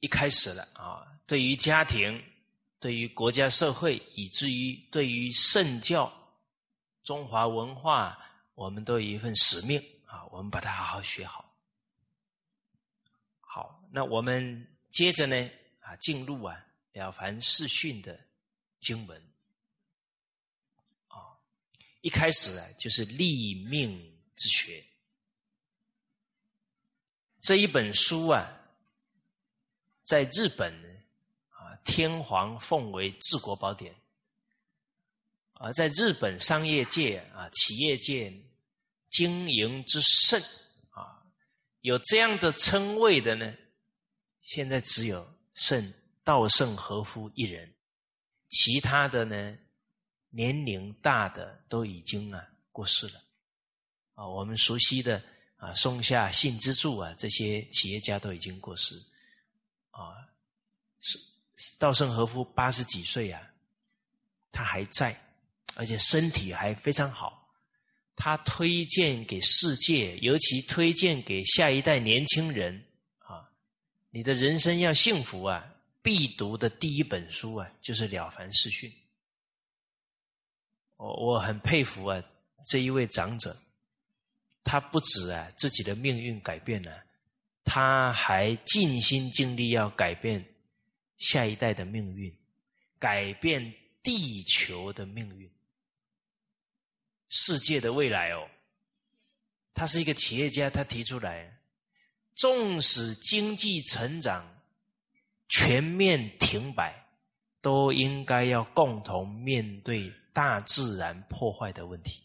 [0.00, 2.22] 一开始了啊，对于家庭，
[2.78, 6.12] 对于国家社会，以至于对于圣教。
[7.02, 8.18] 中华文化，
[8.54, 10.24] 我们都有一份使命啊！
[10.26, 11.51] 我们把它好好学好。
[13.94, 15.50] 那我们接着呢
[15.80, 16.64] 啊，进入啊
[16.98, 18.18] 《了凡四训》的
[18.80, 19.22] 经文
[21.08, 21.36] 啊。
[22.00, 24.82] 一开始啊，就是立命之学
[27.42, 28.62] 这一本书啊，
[30.04, 30.72] 在日本
[31.50, 33.94] 啊，天皇奉为治国宝典。
[35.52, 38.32] 啊，在日本商业界啊，企业界
[39.10, 40.40] 经营之圣
[40.92, 41.22] 啊，
[41.82, 43.54] 有这样的称谓的呢，
[44.42, 45.92] 现在只有圣
[46.24, 47.72] 稻盛和夫一人，
[48.48, 49.56] 其他的呢，
[50.30, 53.24] 年龄大的都已经啊过世了。
[54.14, 55.22] 啊，我们熟悉的
[55.56, 58.94] 啊松下幸之助啊，这些企业家都已经过世。
[59.90, 60.28] 啊，
[61.00, 61.18] 是
[61.78, 63.40] 稻盛和夫八十几岁啊，
[64.50, 65.18] 他还在。
[65.74, 67.50] 而且身体还非常好，
[68.14, 72.84] 他推荐给世界，尤其推荐给下一代年轻人！
[74.14, 78.90] 你的人生要幸福啊，必读的第一本书啊，就是《了凡四训》。
[80.98, 82.22] 我我很佩服啊，
[82.66, 83.56] 这一位长者，
[84.62, 87.02] 他不止啊自己的命运改变了，
[87.64, 90.44] 他还尽心尽力要改变
[91.16, 92.30] 下一代的命运，
[92.98, 93.72] 改变
[94.02, 95.50] 地球的命运。
[97.30, 98.46] 世界的未来哦，
[99.72, 101.61] 他是一个企业家，他提出来，
[102.34, 104.44] 纵使经济成长
[105.48, 107.06] 全面停摆，
[107.60, 112.22] 都应该要共同面对大自然破坏的问题。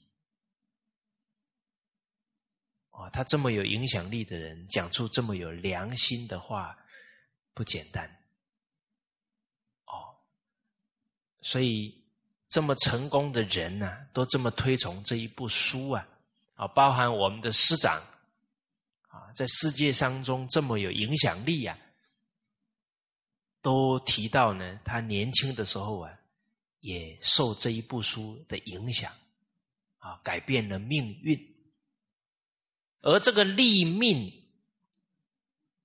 [2.91, 6.77] 啊，他这么有影响力的人，讲出这么有良心的话，
[7.53, 8.09] 不简单。
[9.85, 10.15] 哦，
[11.41, 11.95] 所以。
[12.49, 16.07] 这么成功的人呢，都这么推崇这一部书啊，
[16.55, 18.01] 啊，包含我们的师长
[19.33, 21.77] 在世界当中这么有影响力呀，
[23.61, 26.19] 都提到呢，他年轻的时候啊，
[26.79, 29.11] 也受这一部书的影响
[29.97, 31.55] 啊，改变了命运。
[33.01, 34.31] 而这个立命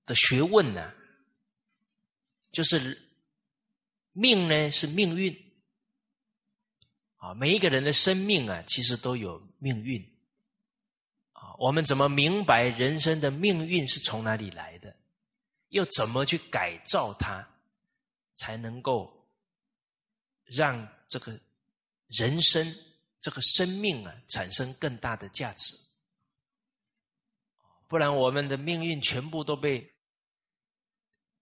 [0.05, 0.93] 的学问呢，
[2.51, 3.09] 就是
[4.11, 5.51] 命呢是命运。
[7.17, 10.12] 啊，每一个人的生命啊，其实都有命运。
[11.57, 14.95] 我们怎么明白人生的命运是从哪里来的？
[15.69, 17.47] 又怎么去改造它，
[18.35, 19.27] 才能够
[20.43, 21.39] 让这个
[22.07, 22.75] 人生、
[23.21, 25.75] 这个生命啊，产生更大的价值？
[27.87, 29.93] 不然，我们的命运全部都被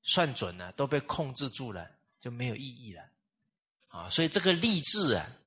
[0.03, 1.89] 算准了，都被控制住了，
[2.19, 3.03] 就没有意义了。
[3.87, 5.37] 啊，所以这个励志啊。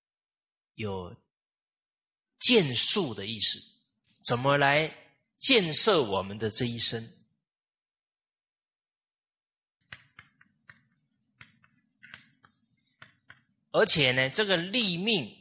[0.76, 1.14] 有
[2.40, 3.60] 建树的意思，
[4.24, 4.92] 怎么来
[5.38, 7.12] 建设我们的这一生？
[13.70, 15.36] 而且呢，这个立命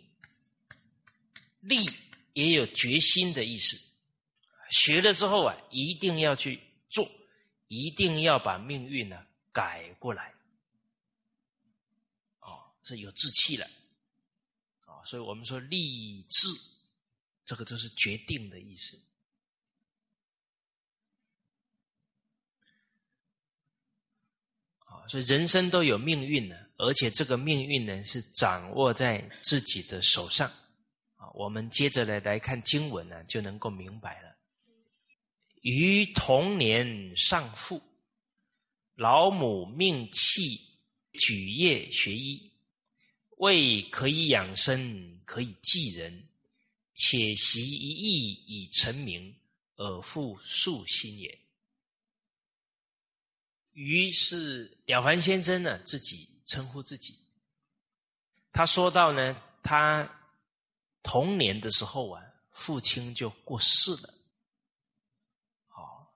[1.61, 1.87] 立
[2.33, 3.79] 也有决心的意思。
[4.71, 6.59] 学了之后啊，一定要去
[6.89, 7.07] 做，
[7.67, 10.33] 一定要把命运呢改过来。
[12.39, 13.65] 哦，是有志气了。
[14.85, 16.47] 啊，所以我们说立志，
[17.53, 18.99] 这个都是决定的意思。
[24.79, 30.49] 啊，所以人生都有命运呢，而且这个命运呢是掌握在自己的手上。
[31.15, 34.35] 啊，我们接着来来看经文呢，就能够明白了。
[35.61, 37.79] 于童年丧父，
[38.95, 40.57] 老母命弃
[41.19, 42.51] 举业学医。
[43.37, 46.29] 为可以养生，可以济人，
[46.93, 49.35] 且习一艺以成名，
[49.75, 51.39] 而复数心也。
[53.71, 57.17] 于是了凡先生呢，自己称呼自己。
[58.51, 60.07] 他说到呢，他
[61.01, 64.13] 童年的时候啊，父亲就过世了。
[65.69, 66.07] 哦，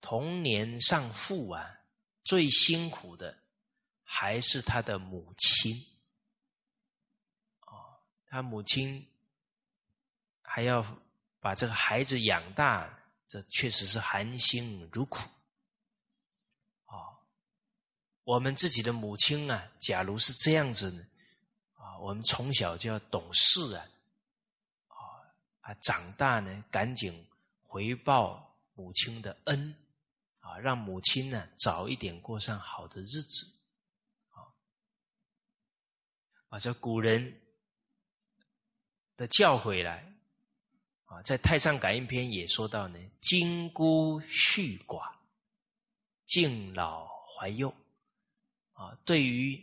[0.00, 1.80] 童年丧父啊，
[2.22, 3.42] 最辛苦的
[4.02, 5.84] 还是他的母亲。
[8.30, 9.08] 他母亲
[10.48, 10.82] 还要
[11.40, 12.90] 把这个孩子养大，
[13.28, 15.28] 这确实是含辛茹苦。
[16.86, 16.96] 啊，
[18.24, 21.06] 我们自己的母亲啊，假如是这样子呢，
[21.74, 23.86] 啊，我们从小就要懂事啊，
[25.60, 27.26] 啊，长大呢，赶紧
[27.66, 29.76] 回报母亲的恩，
[30.40, 33.46] 啊，让母亲呢早一点过上好的日子，
[34.30, 34.42] 啊，
[36.48, 37.40] 啊，这古人。
[39.18, 40.07] 的教诲来
[41.08, 45.12] 啊，在《太上感应篇》也说到呢：“金孤恤寡，
[46.26, 47.74] 敬老怀幼。”
[48.72, 49.60] 啊，对于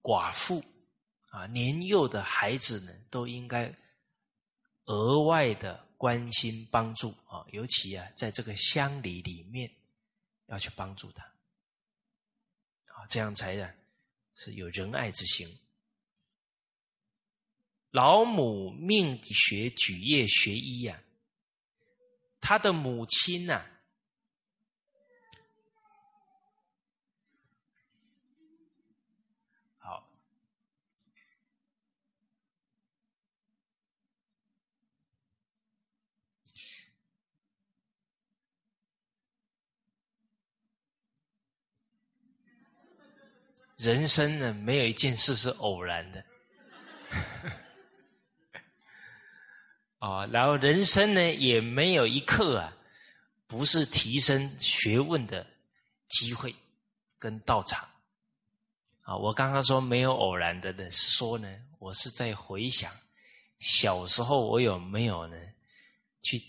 [0.00, 0.62] 寡妇
[1.30, 3.74] 啊、年幼的孩子呢，都应该
[4.84, 9.68] 额外的关心帮助啊，尤其啊，在这个乡里里面
[10.46, 11.24] 要去帮助他
[12.84, 13.68] 啊，这样才呢
[14.34, 15.48] 是有仁爱之心。
[17.90, 21.02] 老母命学举业学医呀，
[22.40, 23.64] 他的母亲呐，
[29.78, 30.06] 好，
[43.78, 46.22] 人生呢，没有一件事是偶然的。
[49.98, 52.76] 啊，然后人生呢，也没有一刻啊，
[53.46, 55.46] 不是提升学问的
[56.08, 56.54] 机会
[57.18, 57.88] 跟道场。
[59.02, 62.92] 啊，我刚刚说没有偶然的呢，说呢，我是在回想
[63.60, 65.36] 小时候我有没有呢，
[66.22, 66.42] 去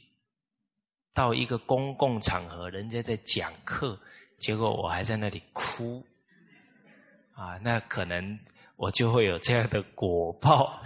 [1.13, 3.99] 到一个公共场合，人家在讲课，
[4.39, 6.05] 结果我还在那里哭，
[7.33, 8.37] 啊，那可能
[8.75, 10.83] 我就会有这样的果报。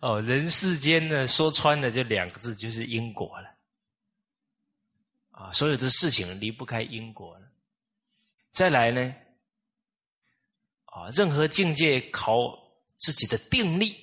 [0.00, 3.54] 哦，人世间呢，说穿了就两个字，就是因果了。
[5.30, 7.46] 啊，所有的事情离不开因果了。
[8.50, 9.14] 再来呢，
[10.86, 12.34] 啊，任何境界考
[12.96, 13.94] 自己的定力。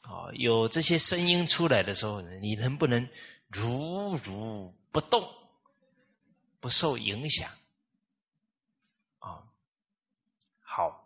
[0.00, 3.06] 啊，有这些声音出来的时候呢，你能不能
[3.48, 5.26] 如如不动，
[6.60, 7.50] 不受影响？
[9.18, 9.44] 啊，
[10.60, 11.02] 好。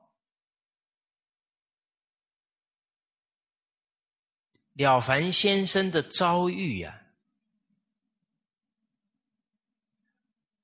[4.79, 7.03] 了凡先生的遭遇呀，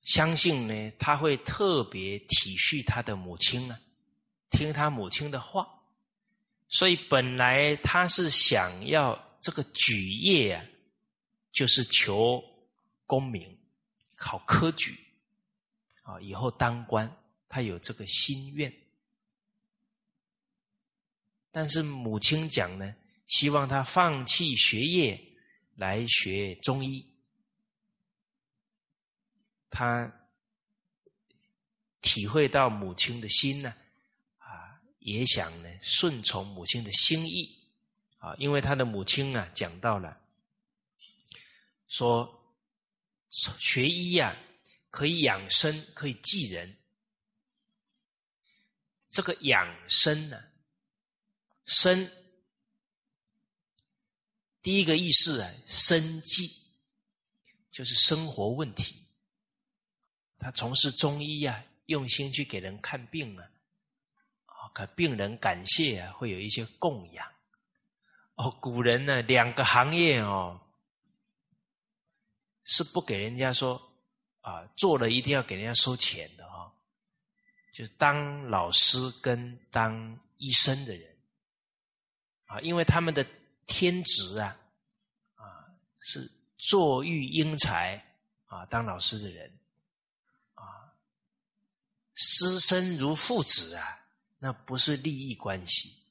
[0.02, 3.76] 相信呢他会特别体恤他的母亲啊，
[4.50, 5.68] 听他母亲的话，
[6.68, 10.64] 所以本来他是想要这个举业啊，
[11.50, 12.40] 就是求
[13.06, 13.58] 功名，
[14.14, 14.96] 考科举
[16.02, 17.10] 啊，以后当官，
[17.48, 18.72] 他有这个心愿，
[21.50, 22.94] 但是母亲讲呢。
[23.26, 25.18] 希望他放弃学业
[25.76, 27.10] 来学中医，
[29.70, 30.12] 他
[32.02, 33.74] 体会到母亲的心呢，
[34.38, 37.58] 啊，也想呢顺从母亲的心意，
[38.18, 40.20] 啊，因为他的母亲啊讲到了，
[41.88, 42.54] 说
[43.30, 44.36] 学医呀
[44.90, 46.76] 可以养生，可以济人，
[49.10, 50.44] 这个养生呢，
[51.64, 52.23] 生。
[54.64, 56.50] 第一个意思啊，生计
[57.70, 59.04] 就是生活问题。
[60.38, 63.44] 他从事中医啊，用心去给人看病啊，
[64.46, 67.30] 啊，可病人感谢啊，会有一些供养。
[68.36, 70.58] 哦，古人呢，两个行业哦，
[72.64, 73.92] 是不给人家说
[74.40, 76.72] 啊，做了一定要给人家收钱的哈，
[77.70, 81.14] 就是当老师跟当医生的人
[82.46, 83.26] 啊，因为他们的
[83.66, 84.58] 天职啊，
[85.34, 85.66] 啊
[86.00, 88.04] 是坐育英才
[88.46, 89.52] 啊，当老师的人
[90.54, 90.92] 啊，
[92.14, 94.06] 师生如父子啊，
[94.38, 96.02] 那不是利益关系。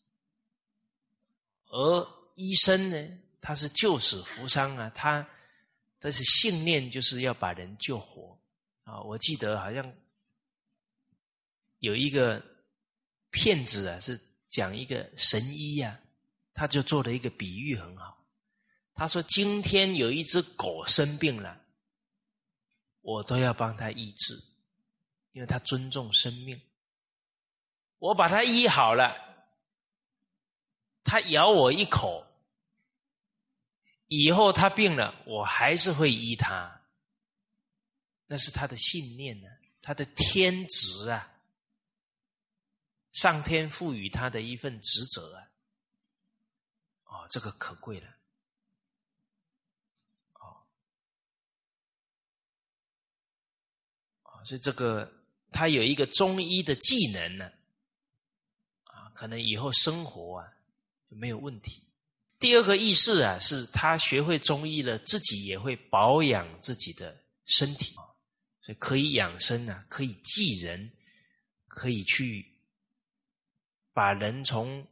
[1.68, 5.28] 而医生呢，他是救死扶伤啊，他
[6.00, 8.38] 但是信念就是要把人救活
[8.84, 9.02] 啊。
[9.02, 9.94] 我记得好像
[11.80, 12.44] 有一个
[13.32, 16.00] 骗子啊，是讲一个神医呀，
[16.54, 18.26] 他就做了一个比喻很好。
[18.94, 21.66] 他说：“今天有一只狗生病了，
[23.02, 24.36] 我都要帮他医治，
[25.32, 26.62] 因为他尊重生命。
[27.98, 29.22] 我把他医好了。”
[31.06, 32.26] 他咬我一口，
[34.08, 36.82] 以后他病了，我还是会医他。
[38.26, 39.50] 那是他的信念呢，
[39.82, 41.30] 他的天职啊，
[43.12, 45.50] 上天赋予他的一份职责啊。
[47.14, 48.08] 哦，这个可贵了。
[50.34, 50.58] 哦，
[54.24, 55.14] 啊，所以这个
[55.52, 57.52] 他有一个中医的技能呢，
[58.86, 60.48] 啊，可能以后生活啊
[61.08, 61.16] 就。
[61.16, 61.84] 没有问题。
[62.40, 68.02] 第二个意识啊，是他学会中医了，自己也会保养自己的身体啊，
[68.64, 70.92] 所以可以养生啊，可以济人，
[71.68, 72.52] 可以去
[73.94, 74.88] 把人从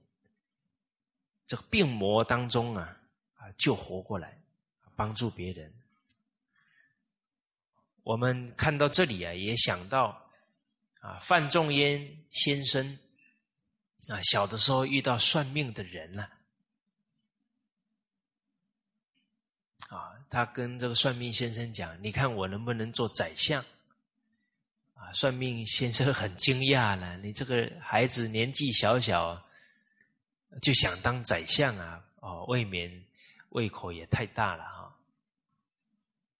[1.51, 2.97] 这个病魔当中啊
[3.35, 4.41] 啊救活过来，
[4.95, 5.69] 帮助别人。
[8.03, 10.31] 我们看到这里啊，也想到
[11.01, 12.97] 啊，范仲淹先生。
[14.07, 16.23] 啊，小的时候遇到算命的人了，
[19.89, 23.61] 啊，他跟这个算命先生讲：“你看我能不能做宰相？”
[24.95, 29.45] 啊，算命先生很惊讶了：“你这个孩子年纪小小，
[30.59, 32.03] 就想当宰相啊？
[32.21, 33.03] 哦，未免
[33.49, 34.95] 胃口也太大了哈！”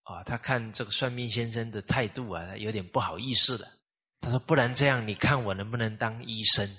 [0.03, 3.67] 啊，他看这个算命先生的态度啊，有点不好意思了。
[4.19, 6.69] 他说：“不然这样，你看我能不能当医生？”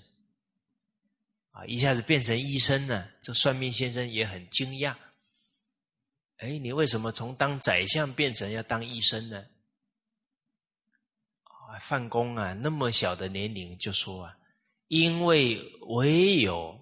[1.52, 1.64] 啊！
[1.66, 4.96] 一下子变成医生呢，这算命先生也很惊讶。
[6.38, 9.44] 哎，你为什么从当宰相变成要当医生呢？
[11.44, 14.38] 啊，范公啊，那么小的年龄就说啊，
[14.88, 16.81] 因为唯有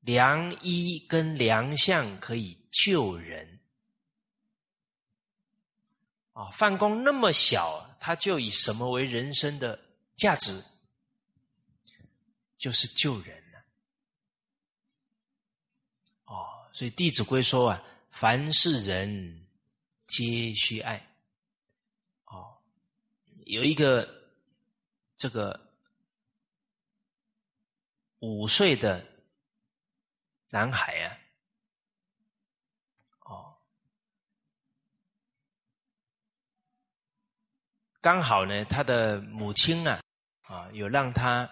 [0.00, 3.60] 良医跟良相可以救人。
[6.32, 9.78] 啊，范公那么小，他就以什么为人生的
[10.16, 10.64] 价值？
[12.56, 13.64] 就是救人了，
[16.26, 19.46] 哦，所以《弟子规》说啊，凡是人
[20.06, 21.14] 皆须爱。
[22.26, 22.58] 哦，
[23.46, 24.06] 有一个
[25.16, 25.58] 这个
[28.18, 29.06] 五岁的
[30.50, 31.16] 男孩啊，
[33.24, 33.56] 哦，
[38.00, 40.00] 刚好呢，他的母亲啊，
[40.42, 41.48] 啊，有让他。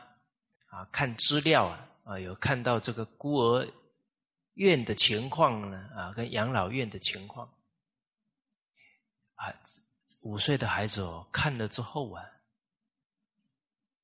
[0.71, 3.67] 啊，看资料啊，啊，有看到这个孤儿
[4.53, 7.49] 院的情况呢，啊，跟养老院的情况，
[9.37, 9.49] 啊，
[10.21, 12.23] 五岁的孩子哦，看了之后啊，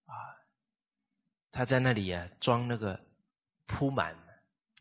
[0.06, 0.14] 啊，
[1.52, 2.98] 他在那里啊，装那个
[3.66, 4.16] 铺满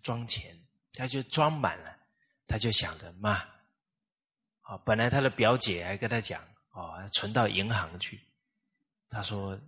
[0.03, 0.55] 装钱，
[0.93, 1.97] 他就装满了，
[2.45, 3.31] 他就想着妈，
[4.61, 6.39] 啊，本来他的表姐还跟他讲，
[6.73, 8.21] 哦，存到银行去，
[9.09, 9.59] 他说。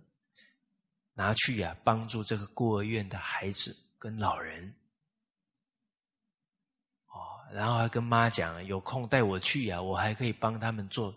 [1.18, 4.74] 拿去呀，帮助这个孤儿院的孩子跟老人，
[7.06, 11.14] 哦，然后还跟妈讲，有空带我去呀，我还可以帮他们做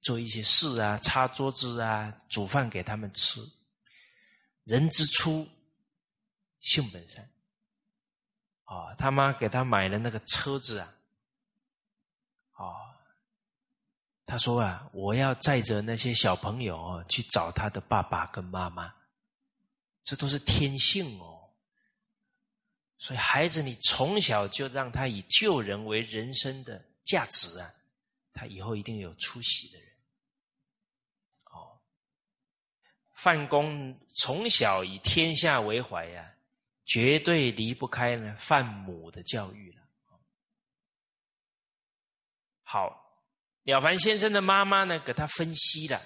[0.00, 3.40] 做一些事啊，擦桌子啊，煮饭给他们吃。
[4.62, 5.48] 人之初，
[6.60, 7.29] 性本善。
[8.70, 10.94] 哦，他妈给他买了那个车子啊，
[12.54, 12.76] 哦，
[14.24, 18.94] 他说啊，我要载着那些小朋友去找他的爸爸跟妈妈。
[20.04, 21.50] 这都是天性哦，
[22.96, 27.74] 所以孩子，你从小就让他以救人为人生的价值啊，
[28.32, 29.88] 他以后一定有出息的人。
[31.46, 31.76] 哦，
[33.14, 36.32] 范公从小以天下为怀呀，
[36.90, 39.88] 绝对离不开呢范母的教育了。
[42.64, 43.22] 好，
[43.62, 46.02] 了凡先生的妈妈呢，给他分析了。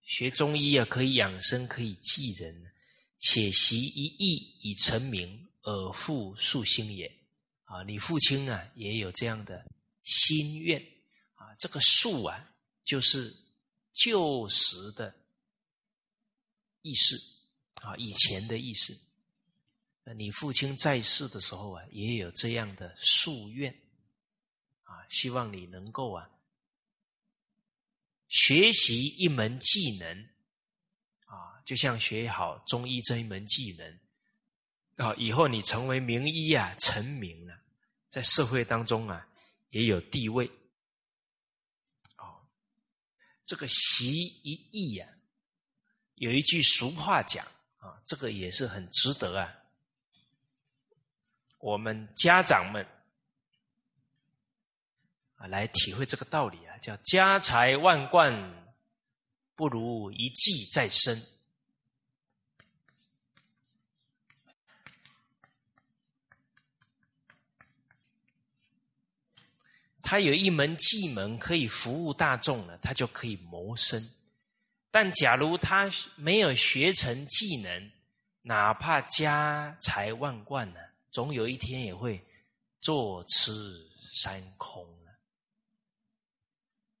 [0.00, 2.72] 学中医啊，可以养生，可以济人，
[3.18, 7.06] 且习一艺以成名，尔父夙兴也。
[7.64, 9.62] 啊，你父亲啊，也有这样的
[10.04, 10.80] 心愿
[11.34, 11.54] 啊。
[11.58, 12.50] 这个数啊，
[12.82, 13.36] 就是
[13.92, 15.14] 旧时的
[16.80, 17.16] 意识
[17.80, 18.98] 啊，以前的意思。
[20.02, 23.70] 那你父亲在世的时候啊，也有这样的夙愿
[24.84, 26.30] 啊，希望你能够啊。
[28.28, 30.28] 学习一门技能，
[31.24, 34.00] 啊，就像学好中医这一门技能，
[34.96, 37.60] 啊，以后你成为名医啊，成名了，
[38.08, 39.28] 在社会当中啊，
[39.70, 40.46] 也有地位。
[42.16, 42.46] 哦，
[43.44, 45.08] 这个习一艺呀，
[46.14, 47.44] 有一句俗话讲
[47.80, 49.52] 啊，这个也是很值得啊，
[51.58, 52.86] 我们家长们
[55.36, 56.78] 啊来体会这个道理啊。
[56.78, 58.32] 叫家财万贯，
[59.54, 61.22] 不如一技在身。
[70.02, 74.02] 他有一门技能可以服务大众了，他就可以谋生。
[74.90, 77.92] 但假如他没有学成技能，
[78.42, 80.80] 哪怕家财万贯呢，
[81.10, 82.20] 总有一天也会
[82.80, 83.52] 坐吃
[84.12, 85.12] 山空了。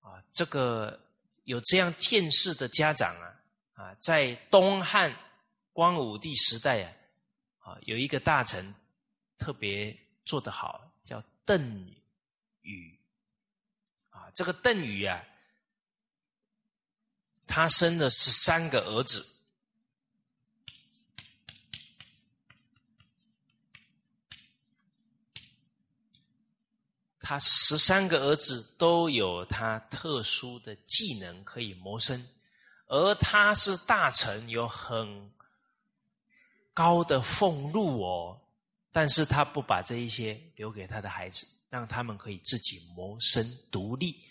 [0.00, 0.22] 啊。
[0.32, 1.00] 这个
[1.44, 3.42] 有这样见识的家长啊，
[3.74, 5.14] 啊，在东汉
[5.72, 6.92] 光武帝时代啊，
[7.58, 8.72] 啊，有一个大臣
[9.38, 11.92] 特别做得好，叫邓
[12.60, 12.96] 禹，
[14.10, 15.24] 啊，这个邓禹啊，
[17.50, 19.26] 他生了十三个儿子。
[27.20, 32.24] 他十三个儿子都有他特殊的技能可以谋生，
[32.86, 35.32] 而他是大臣，有很
[36.72, 38.40] 高的俸禄哦。
[38.92, 44.24] 但是他不把这一些留给他的孩子，让他们可以自己谋生独立，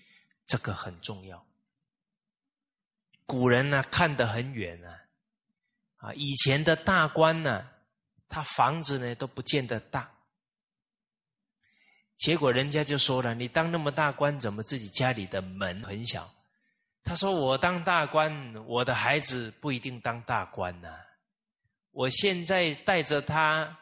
[0.47, 1.48] 这个很重要。
[3.30, 4.89] 古人呢看得很远呢，
[5.97, 7.69] 啊，以前的大官呢，
[8.27, 10.11] 他房子呢都不见得大。
[12.17, 16.27] 结果人家就说了：“你当那么大官，怎么自己家里的门很小？”
[17.05, 20.89] 他说：“我当大官，我的孩子不一定当大官呐。
[21.91, 23.77] 我现在带着他，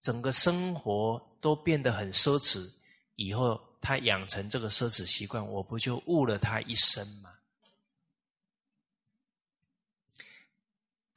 [0.00, 2.66] 整个生活都变得很奢侈。
[3.14, 7.34] 以后他养成这个奢侈习惯，我不就误了他一生吗？”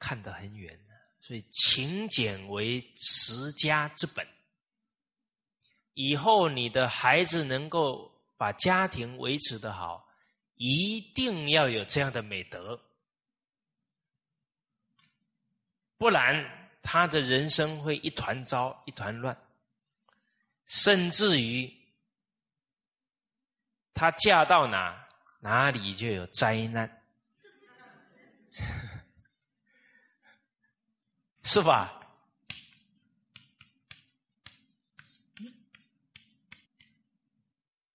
[0.02, 0.76] 看得很远
[1.20, 4.26] 所以勤俭为持家之本。
[5.94, 10.08] 以后你的孩子能够把家庭维持的好，
[10.56, 12.80] 一定要有这样的美德，
[15.96, 19.36] 不然他的人生会一团糟、一团乱，
[20.64, 21.72] 甚至于
[23.94, 25.06] 他嫁到哪
[25.38, 27.01] 哪里就有灾难，
[31.42, 31.98] 是吧？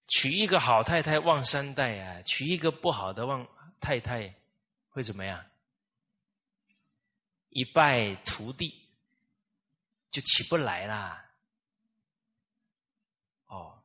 [0.07, 3.47] 娶一个好太太旺三代啊，娶一个不好的旺
[3.79, 4.33] 太太
[4.89, 5.45] 会怎么样？
[7.49, 8.89] 一败涂地，
[10.09, 11.31] 就起不来啦。
[13.45, 13.83] 哦，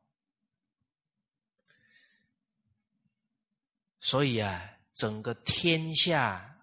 [3.99, 6.57] 所以啊，整个天下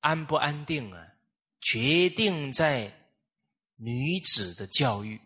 [0.00, 1.13] 安不安定啊，
[1.64, 2.92] 决定在
[3.76, 5.18] 女子的教育。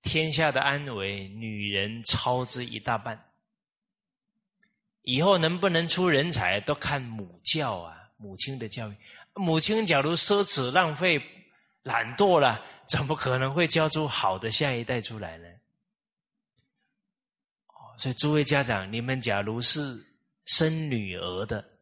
[0.00, 3.30] 天下的安危，女人操之一大半。
[5.02, 8.96] 以后能不能出人才，都看母教啊，母亲的教育。
[9.34, 11.22] 母亲假如奢侈、浪费、
[11.82, 15.46] 懒惰了，怎么可能会教出好的下一代出来呢？
[17.66, 20.02] 哦，所以诸位家长，你们假如是
[20.46, 21.73] 生女儿的，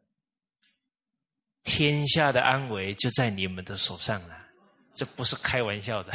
[1.64, 4.48] 天下的安危就在你们的手上了，
[4.94, 6.12] 这不是开玩笑的。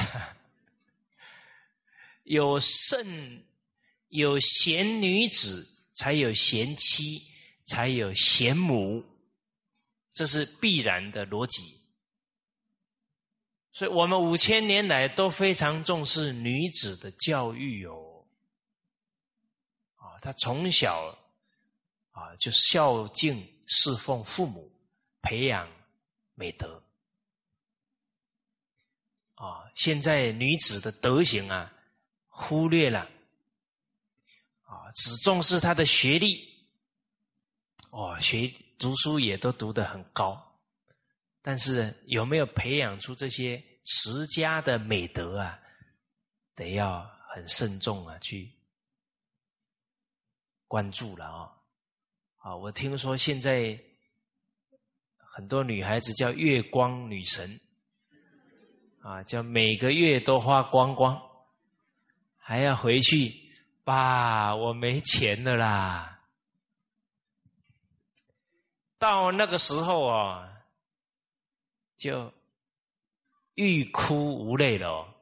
[2.24, 3.44] 有圣
[4.10, 7.22] 有贤女子，才有贤妻，
[7.66, 9.04] 才有贤母，
[10.14, 11.78] 这是必然的逻辑。
[13.72, 18.26] 所以我们五千年来都非常重视女子的教育哦。
[19.96, 21.18] 啊，她从小
[22.12, 24.72] 啊就孝敬侍奉父母，
[25.22, 25.70] 培养
[26.34, 26.82] 美德。
[29.36, 31.74] 啊，现在女子的德行啊。
[32.40, 33.00] 忽略了，
[34.62, 36.48] 啊，只重视她的学历，
[37.90, 38.48] 哦，学
[38.78, 40.40] 读书也都读得很高，
[41.42, 45.60] 但是有没有培养出这些持家的美德啊？
[46.54, 48.54] 得要很慎重啊，去
[50.68, 51.58] 关注了啊！
[52.38, 53.84] 啊，我听说现在
[55.38, 57.60] 很多女孩子叫月光女神，
[59.04, 61.22] 啊，叫每个月都花光光，
[62.38, 63.40] 还要回去，
[63.84, 66.24] 爸，我没钱了啦。
[68.98, 70.52] 到那个时候啊，
[71.96, 72.34] 就
[73.54, 74.90] 欲哭无泪了。
[74.90, 75.14] 哦。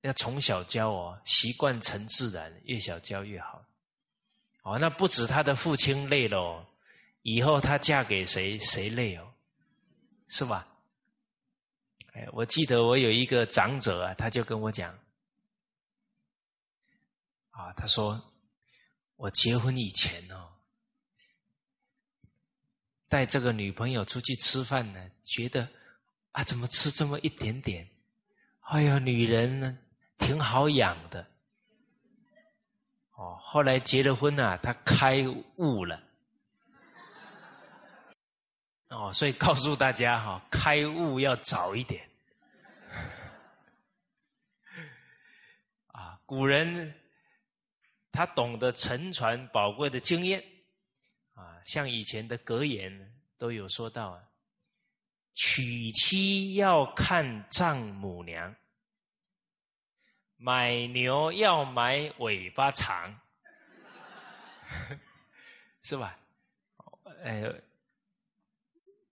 [0.00, 3.62] 要从小教哦，习惯成自然，越小教越好。
[4.62, 6.66] 哦，那不止他的父亲累了哦，
[7.20, 9.31] 以后他嫁给谁，谁累哦，
[10.32, 10.66] 是吧？
[12.14, 14.90] 哎，我记得我有一个长者啊，他就跟我讲，
[17.50, 18.18] 啊，他说
[19.16, 20.48] 我结婚以前哦，
[23.08, 25.68] 带这个女朋友出去吃饭呢，觉得
[26.30, 27.86] 啊，怎么吃这么一点点？
[28.60, 29.78] 哎呀，女人呢？
[30.16, 31.26] 挺好养的，
[33.16, 36.02] 哦，后来结了婚啊，他开悟了，
[38.92, 42.06] 哦，所以告诉大家哈，开悟要早一点，
[45.86, 46.94] 啊，古人
[48.10, 50.44] 他懂得沉传宝贵的经验，
[51.34, 54.22] 啊，像以前的格言都有说到啊，
[55.34, 58.54] 娶妻要看丈母娘。
[60.36, 63.20] 买牛要买尾巴长，
[65.84, 66.18] 是吧？
[67.22, 67.44] 哎，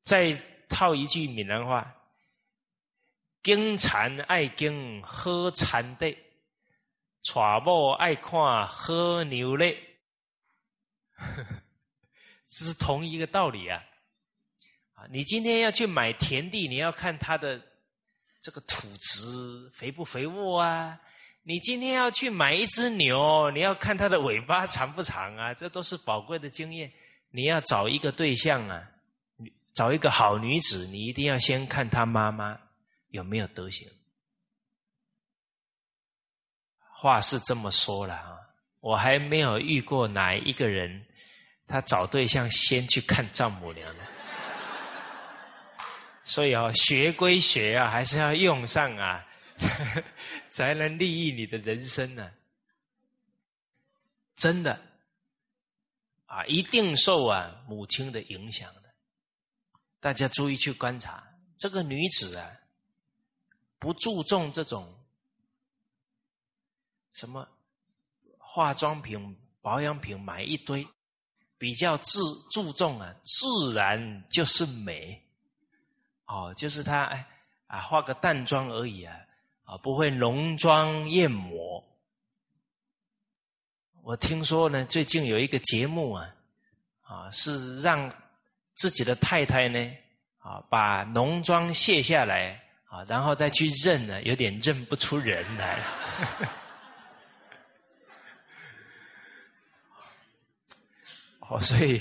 [0.03, 0.33] 再
[0.69, 1.95] 套一句闽南话
[3.43, 6.17] ：“经蚕爱经喝蚕地，
[7.23, 9.79] 娶某爱看喝牛泪。”
[12.47, 13.85] 这 是同一个道理啊！
[14.95, 17.61] 啊，你今天要去买田地，你要看它的
[18.41, 20.99] 这个土质肥不肥沃啊？
[21.43, 25.55] 你今天要去买一只牛，你要看它的尾巴长不长啊？
[25.55, 26.93] 这都是宝贵的经验。
[27.31, 28.90] 你要找一个对象啊，
[29.73, 32.61] 找一个好女子，你一定要先看她妈妈
[33.09, 33.89] 有没有德行。
[36.93, 38.37] 话是这么说了啊，
[38.81, 41.07] 我还没有遇过哪一个人，
[41.67, 44.05] 他找对象先去看丈母娘的。
[46.25, 49.27] 所以啊，学归学啊，还是要用上啊。
[50.49, 52.33] 才能利益你的人生呢？
[54.35, 54.81] 真的
[56.25, 58.71] 啊，一定受啊母亲的影响。
[60.01, 61.23] 大家注意去观察
[61.57, 62.51] 这个女子啊，
[63.79, 64.93] 不注重这种
[67.13, 67.47] 什么
[68.39, 70.87] 化妆品、保养品，买一堆，
[71.59, 72.21] 比较自
[72.51, 75.23] 注重啊，自然就是美。
[76.25, 77.29] 哦，就是她哎
[77.67, 79.17] 啊，化个淡妆而已啊。
[79.65, 81.85] 啊，不会浓妆艳抹。
[84.03, 86.35] 我听说呢，最近有一个节目啊，
[87.03, 88.13] 啊，是让
[88.81, 89.79] 自己的太太呢，
[90.39, 92.59] 啊，把浓妆卸下来，
[92.89, 95.79] 啊，然后再去认呢，有点认不出人来。
[101.47, 102.01] 哦，所以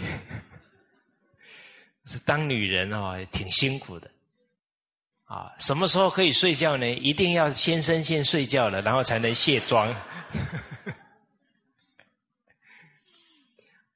[2.08, 4.10] 是当女人哦，挺辛苦的。
[5.26, 6.90] 啊，什么时候可以睡觉呢？
[6.90, 9.94] 一定要先生先睡觉了，然后才能卸妆。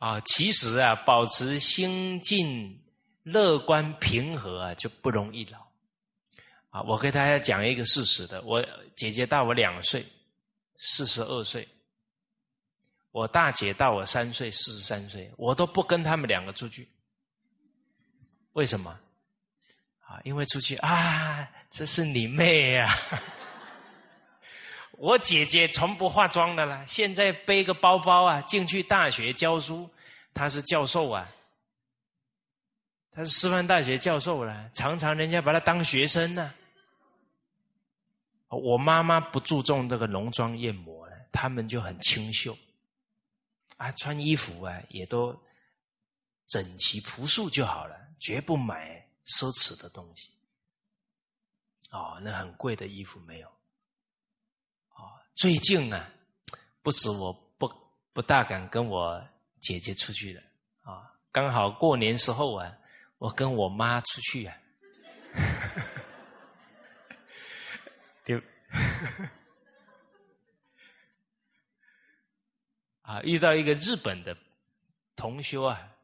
[0.04, 2.78] 啊，其实啊，保持心境
[3.24, 5.60] 乐观平和啊，就不容易老。
[6.72, 8.62] 啊，我给大家讲一个事实的，我
[8.98, 10.06] 姐姐大我两岁，
[10.78, 11.66] 四十二岁；
[13.12, 16.90] 我大姐大我三岁，四十三岁，我都不跟他们两个出去。
[18.52, 18.92] 为什么？
[20.02, 22.90] 啊，因为出去啊，这是你妹呀！
[25.00, 29.90] 我姐姐从不化妆的啦，现在背个包包啊，进去大学教书，
[30.34, 31.30] 他是教授啊，
[33.12, 36.54] 他是师范大学教授了，常常人家把他当学生呢。
[38.50, 42.58] 我妈妈不注重这个浓妆艳抹了，他们就很清秀，
[43.78, 45.40] 啊，穿衣服啊也都
[46.48, 49.02] 整齐朴素就好了，绝不买。
[49.26, 50.30] 奢侈的东西，
[51.92, 56.12] 哦，那很贵的衣服没有，哦，最近啊，
[56.82, 57.72] 不止我不
[58.12, 59.26] 不大敢跟我
[59.64, 60.44] 姐姐出去了，
[60.82, 62.78] 啊，刚好过年时候啊，
[63.18, 64.58] 我跟我妈出去啊，
[68.26, 68.42] 就
[73.04, 74.38] 啊，遇到一个日本的
[75.16, 75.96] 同学啊，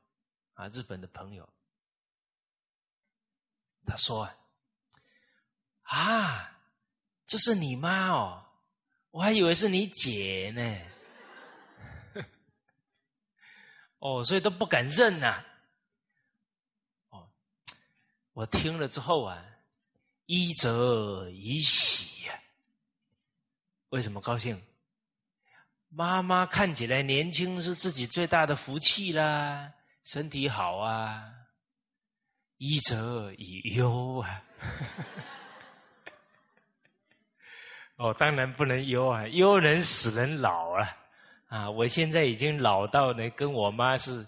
[0.54, 1.50] 啊，日本的朋友，
[3.86, 4.30] 他说
[5.84, 6.62] ：“啊，
[7.26, 8.46] 这是你妈哦，
[9.12, 10.92] 我还以为是你姐呢。”
[14.00, 15.44] 哦，所以都不敢认呐。
[17.10, 17.30] 哦，
[18.34, 19.46] 我听了之后啊，
[20.26, 22.40] 一则以喜呀。
[23.90, 24.62] 为什么高兴？
[25.90, 29.74] 妈妈看起来年轻是自己最大的福气啦。
[30.04, 31.34] 身体好啊，
[32.58, 34.44] 一则以忧啊。
[37.98, 40.98] 哦，当然不能忧啊，忧人使人老啊。
[41.50, 44.26] 啊，我现在已经老到呢，跟我妈是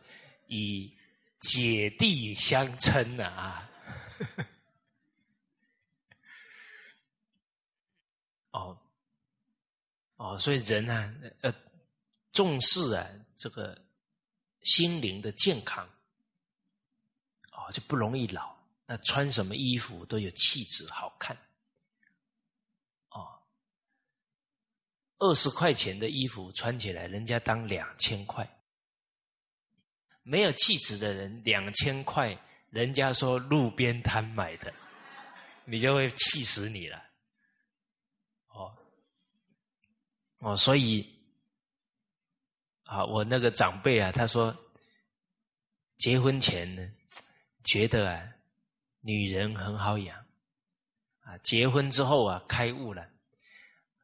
[0.47, 0.93] 以
[1.39, 3.69] 姐弟相称了啊。
[8.51, 8.77] 哦，
[10.17, 11.53] 哦，所以人啊，呃，
[12.33, 13.07] 重视啊，
[13.37, 13.81] 这个。
[14.63, 15.89] 心灵的健康，
[17.51, 18.55] 哦，就不容易老。
[18.85, 21.35] 那穿什么衣服都有气质，好看。
[23.09, 23.41] 哦，
[25.21, 28.45] 二十块钱的衣服穿起来，人家当两千块。
[30.23, 32.37] 没有气质的人，两千块，
[32.69, 34.73] 人家说路边摊买的，
[35.65, 37.01] 你就会气死你了。
[38.47, 38.75] 哦，
[40.39, 41.07] 哦，所以。
[42.83, 44.53] 啊，我那个长辈啊，他说，
[45.95, 46.85] 结婚前呢，
[47.63, 48.33] 觉得啊，
[48.99, 50.17] 女人很好养，
[51.21, 53.09] 啊，结婚之后啊，开悟了，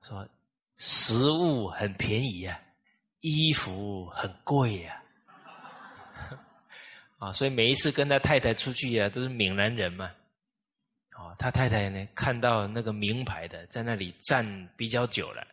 [0.04, 0.26] 说
[0.78, 2.60] 食物很便宜啊，
[3.22, 5.02] 衣服很贵呀，
[7.18, 10.12] 啊，所以每一次跟他太太出去啊，都是闽南人嘛，
[11.18, 15.46] 哦，他太太呢，看到那个名牌的在那里站比较久了。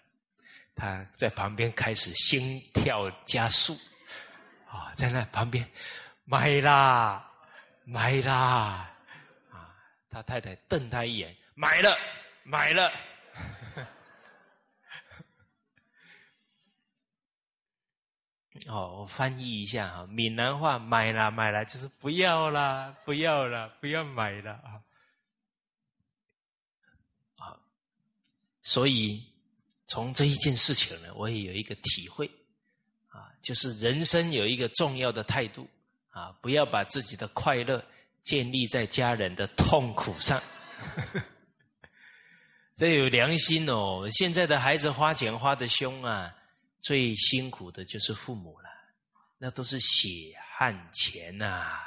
[0.76, 3.74] 他在旁边开始心跳加速，
[4.68, 5.64] 啊，在那旁边
[6.24, 7.24] 买啦，
[7.84, 8.90] 买啦，
[9.50, 9.74] 啊，
[10.10, 11.96] 他太太瞪他一眼，买了，
[12.42, 12.92] 买了。
[18.68, 24.80] 哦，我翻译一下哈，闽南话买啦买啦就是不要啦，不要了，不要买了啊，
[27.36, 27.60] 啊，
[28.62, 29.30] 所以。
[29.86, 32.26] 从这一件事情呢，我也有一个体会，
[33.10, 35.68] 啊，就是人生有一个重要的态度，
[36.08, 37.84] 啊，不要把自己的快乐
[38.22, 40.42] 建立在家人的痛苦上。
[42.76, 44.08] 这有良心哦！
[44.10, 46.34] 现在的孩子花钱花的凶啊，
[46.84, 48.68] 最辛苦的就是父母了，
[49.38, 51.80] 那都是血汗钱呐。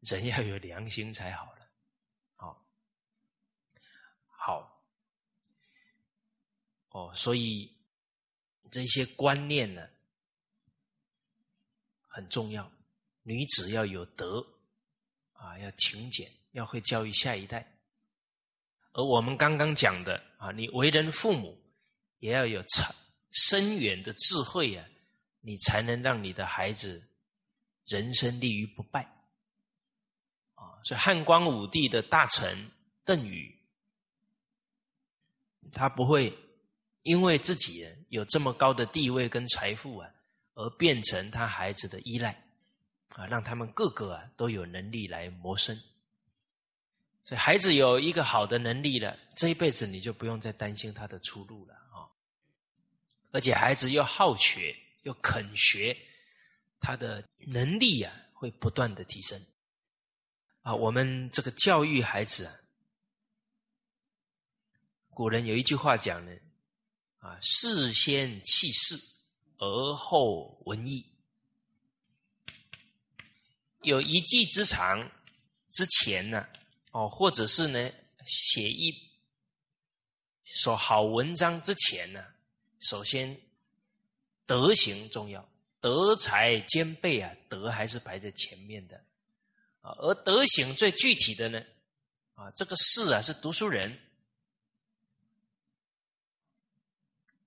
[0.00, 1.68] 人要有良心才好了，
[2.34, 2.66] 好，
[4.26, 4.82] 好。
[6.92, 7.70] 哦，所以
[8.70, 9.86] 这些观念呢
[12.08, 12.72] 很重要。
[13.22, 14.40] 女子要有德
[15.34, 17.70] 啊，要勤俭，要会教育下一代。
[18.92, 21.62] 而我们刚刚讲的啊，你为人父母
[22.20, 22.90] 也要有长
[23.30, 24.86] 深远的智慧啊，
[25.40, 27.02] 你才能让你的孩子
[27.86, 29.02] 人生立于不败。
[30.54, 32.70] 啊，所以汉光武帝的大臣
[33.04, 33.58] 邓禹，
[35.72, 36.36] 他不会。
[37.02, 40.10] 因为自己有这么高的地位跟财富啊，
[40.52, 42.44] 而变成他孩子的依赖
[43.08, 45.74] 啊，让他们个个啊都有能力来谋生。
[47.24, 51.79] 所以孩子有一个好的能力了，这一辈子你就不用再担心他的出路了。
[53.32, 55.96] 而且孩子又好学又肯学，
[56.80, 59.40] 他的能力啊会不断的提升。
[60.62, 62.54] 啊，我们这个教育孩子啊，
[65.08, 66.32] 古人有一句话讲呢。
[67.18, 68.96] 啊，事先弃事，
[69.58, 71.06] 而后文艺。
[73.82, 75.06] 有一技之长
[75.70, 76.48] 之前呢，
[76.92, 77.92] 哦，或者是呢，
[78.24, 78.90] 写一
[80.44, 82.24] 首好文章之前呢，
[82.80, 83.40] 首先
[84.46, 85.48] 德行重要，
[85.80, 88.96] 德才兼备啊，德还是排在前面的
[89.80, 89.92] 啊。
[89.98, 91.62] 而德行最具体的呢，
[92.34, 93.98] 啊，这个士啊是读书人。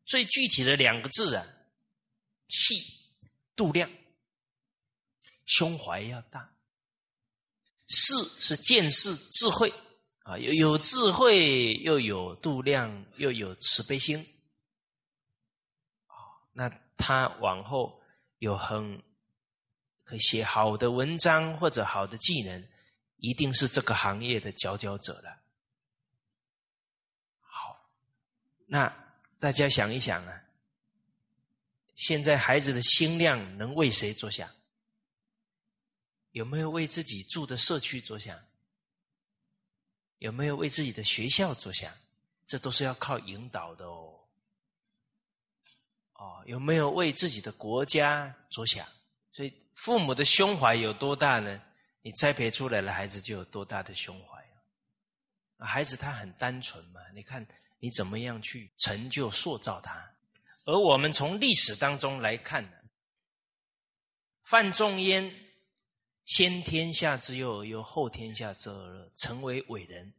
[0.06, 1.48] 最具体的两个字啊，
[2.48, 2.76] 气
[3.56, 3.90] 度量，
[5.46, 6.54] 胸怀要大。
[7.88, 9.74] 士是见识智慧
[10.24, 14.26] 啊，有有智慧，又有度量，又有慈悲心。
[16.54, 18.02] 那他往后
[18.40, 19.04] 有很
[20.04, 22.68] 可写好的文章或者好的技能，
[23.18, 25.42] 一定是这个行业的佼佼者了。
[27.42, 27.90] 好，
[28.66, 29.04] 那。
[29.40, 30.42] 大家想一想啊，
[31.96, 34.50] 现在孩子的心量能为谁着想？
[36.32, 38.40] 有没有为自己住的社区着想？
[40.20, 41.94] 有没有为自己的学校着想？
[42.46, 44.23] 这都是要靠引导的哦。
[46.24, 48.88] 哦，有没有为自己的国家着想？
[49.34, 51.62] 所以父母的胸怀有多大呢？
[52.02, 54.42] 你栽培出来的孩子就有多大的胸怀。
[55.58, 57.46] 孩子他很单纯嘛，你看
[57.80, 60.10] 你怎么样去成就塑造他？
[60.66, 62.78] 而我们从历史当中来看呢，
[64.44, 65.30] 范仲淹
[66.24, 70.14] 先天下之忧而忧，后天下之而乐，成为伟人。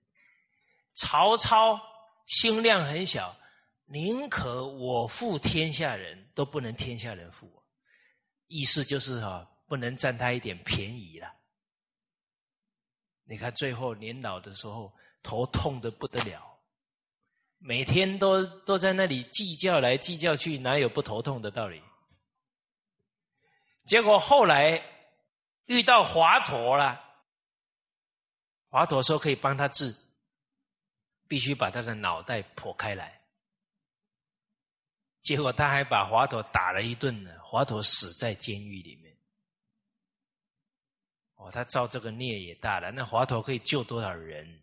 [0.95, 1.81] 曹操
[2.27, 3.35] 心量很小，
[3.85, 7.65] 宁可我负天下人，都不能天下人负我。
[8.47, 11.35] 意思就是哈，不能占他一点便宜了。
[13.25, 14.95] 你看最后年老的时候。
[15.27, 16.61] 头痛的不得了，
[17.57, 21.83] 每天都都在那里计较来计较去，哪有不头痛的道理？
[23.87, 24.85] 结果后来
[25.65, 27.03] 遇到华佗了，
[28.69, 29.97] 华佗说可以帮他治，
[31.27, 33.24] 必须把他的脑袋剖开来。
[35.25, 39.17] 结果他还把华佗打了一顿呢，华佗死在监狱里面。
[41.37, 44.63] 哦，他造这个孽也大了，那华佗可以救多少人？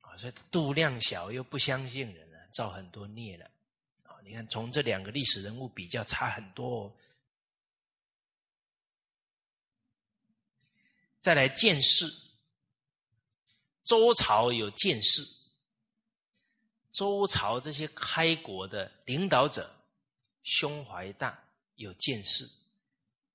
[0.00, 3.44] 啊所以度量小又不相信人啊，造很多孽了
[4.04, 4.14] 啊！
[4.24, 6.96] 你看，从这两个历史人物比较，差很多。
[11.20, 12.06] 再来见识，
[13.82, 15.22] 周朝有见识，
[16.92, 19.70] 周朝这些开国的领导者
[20.42, 21.38] 胸怀大，
[21.76, 22.44] 有见识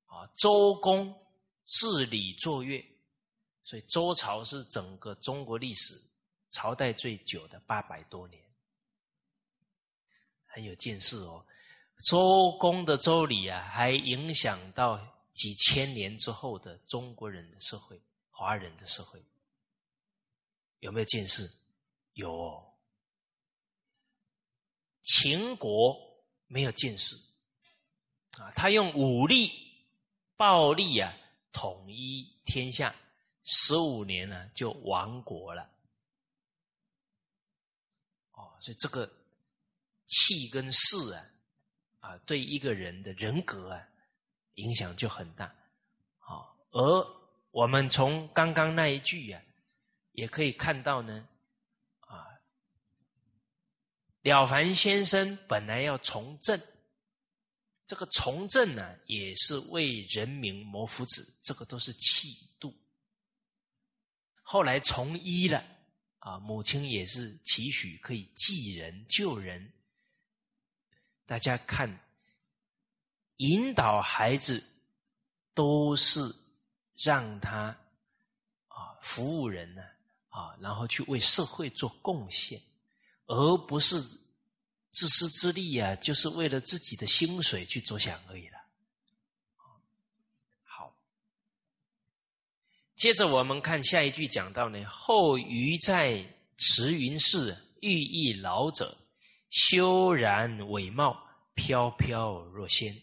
[0.06, 0.26] 啊。
[0.36, 1.14] 周公
[1.66, 2.84] 治理作乐，
[3.64, 6.02] 所以周朝是整个中国历史。
[6.52, 8.42] 朝代最久的八百多年，
[10.46, 11.46] 很有见识哦。
[12.06, 19.22] 周公的周礼啊，还影响到几千年之后的中国人的社会、华人的社会，
[20.80, 21.52] 有没有见识？
[22.14, 22.65] 有。
[25.06, 25.96] 秦国
[26.48, 27.16] 没有见识
[28.38, 29.52] 啊，他用武力、
[30.36, 31.16] 暴力啊
[31.54, 32.94] 统一天下，
[33.44, 35.70] 十五年呢就亡国了。
[38.32, 39.10] 哦所以这个
[40.08, 41.26] 气跟势啊，
[42.00, 43.88] 啊，对一个人的人格啊，
[44.56, 45.56] 影响就很大。
[46.18, 47.08] 好，而
[47.52, 49.42] 我们从刚刚那一句啊，
[50.12, 51.28] 也可以看到呢，
[54.26, 56.60] 了凡先生本来要从政，
[57.86, 62.76] 这个从政呢，也是为人民谋福祉，这个都是气度。
[64.42, 65.64] 后来从医了。
[66.26, 69.72] 啊，母亲也是期许可以济人救人。
[71.28, 71.88] 大家看，
[73.36, 74.64] 引导孩子
[75.54, 76.20] 都是
[76.96, 77.78] 让他
[78.70, 79.84] 啊服务人呢
[80.30, 82.60] 啊，然后去为社会做贡献，
[83.28, 84.00] 而不是
[84.92, 88.58] 自私自利啊，就是为了自己的薪水去着想而已了。
[90.64, 90.96] 好
[92.96, 96.26] 接着我们看下一句，讲到呢，后余在
[96.58, 98.98] 慈云寺寓意老者，
[99.50, 102.96] 修然伟貌，飘飘若仙，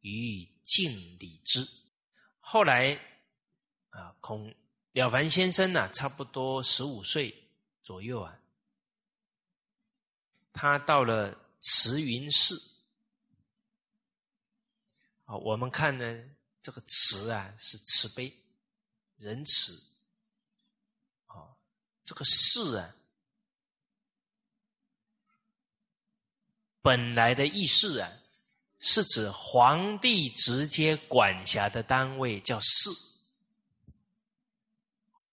[0.00, 1.66] 于敬礼之。
[2.40, 2.98] 后来
[3.90, 4.54] 啊，孔
[4.92, 7.34] 了凡先生呢，差不多十五岁
[7.82, 8.38] 左右啊，
[10.54, 12.56] 他到了慈云寺。
[15.26, 16.24] 啊，我们看呢，
[16.62, 18.32] 这个慈啊，是慈悲。
[19.16, 19.72] 仁慈，
[21.26, 21.56] 啊，
[22.04, 22.94] 这个寺啊，
[26.82, 28.12] 本来的意思啊，
[28.80, 32.90] 是指皇帝直接管辖的单位叫寺。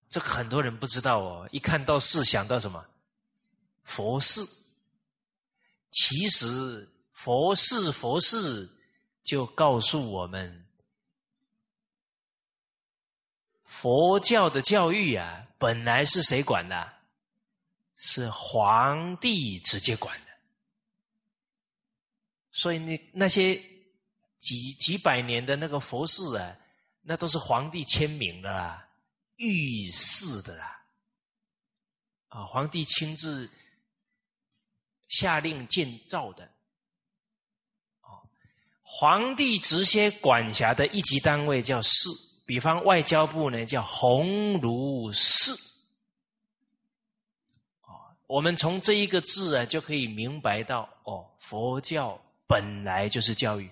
[0.08, 2.88] 这个很多人不知道哦，一看到寺想到什么？
[3.84, 4.42] 佛事。
[5.92, 8.70] 其实佛事佛事
[9.24, 10.66] 就告诉我们。
[13.64, 16.94] 佛教的教育啊，本来是谁管的？
[17.96, 20.32] 是皇帝直接管的。
[22.52, 23.56] 所以你那些
[24.38, 26.58] 几几百年的那个佛事啊，
[27.02, 28.90] 那都是皇帝签名的啦，
[29.38, 30.84] 御赐的啦。
[32.28, 33.50] 啊，皇帝亲自
[35.12, 36.44] 下令建造的。
[38.02, 38.26] 哦，
[38.82, 42.10] 皇帝直接管辖的一级单位叫寺。
[42.46, 45.54] 比方外交部呢，叫鸿胪寺。
[47.84, 53.72] 哦，我们从这一个字啊，就可以明白到，哦，佛教本来就是教育，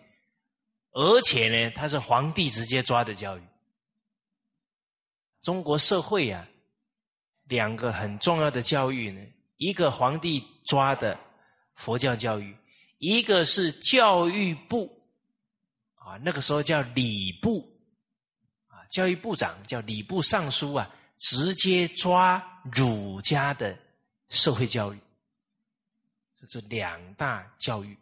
[0.92, 3.44] 而且呢，它是皇帝直接抓的教育，
[5.42, 6.48] 中国社会啊，
[7.46, 9.22] 两个很重要的教育呢，
[9.58, 11.20] 一个皇帝抓的
[11.80, 12.54] 佛教教育，
[12.98, 15.02] 一个是教育部
[15.96, 17.66] 啊，那个时候叫礼部
[18.68, 23.80] 啊，教育部长叫礼部尚书啊，直接抓儒家的
[24.28, 25.00] 社会教育，
[26.38, 27.98] 这是两大教育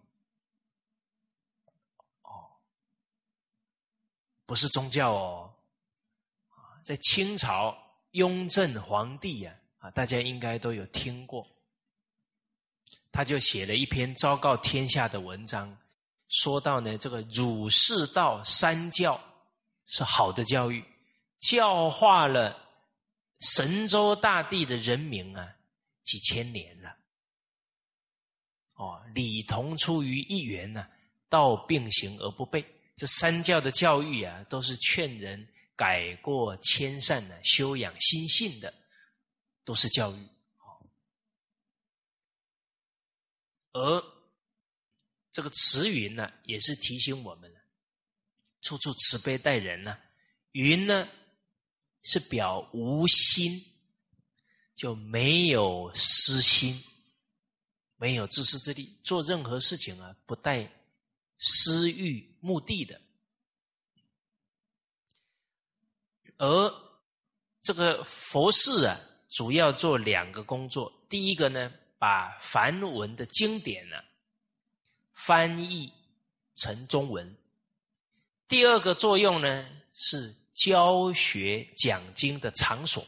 [2.24, 2.50] 哦。
[4.48, 5.54] 不是宗教哦，
[6.84, 7.78] 在清朝
[8.14, 11.48] 雍正皇帝呀，啊，大家应该都有听过，
[13.18, 15.76] 他就写了一篇昭告天下的文章，
[16.30, 19.20] 说到呢，这个儒释道三教
[19.88, 20.86] 是好的教育，
[21.40, 22.56] 教化了
[23.40, 25.56] 神州大地的人民啊，
[26.04, 26.96] 几千年了，
[28.76, 30.88] 哦，理同出于一源呢，
[31.28, 32.64] 道并行而不悖。
[32.98, 35.44] 这三教的教育啊，都是劝人
[35.76, 38.72] 改过迁善的、修养心性的，
[39.66, 40.28] 都是教育。
[43.74, 44.04] 而
[45.32, 47.54] 这个慈云呢，也是提醒我们
[48.62, 49.98] 处处慈悲待人呢。
[50.52, 51.08] 云呢，
[52.04, 53.64] 是表无心，
[54.76, 56.84] 就没有私心，
[57.98, 60.74] 没有自私自利，做任何事情啊，不带。
[61.40, 63.00] 私欲目的的，
[66.38, 66.74] 而
[67.62, 69.00] 这个佛事啊，
[69.30, 70.92] 主要做两个工作。
[71.08, 73.98] 第一个呢，把梵文的经典呢
[75.14, 75.92] 翻译
[76.56, 77.28] 成中文；
[78.48, 83.06] 第二个作用呢，是教学讲经的场所，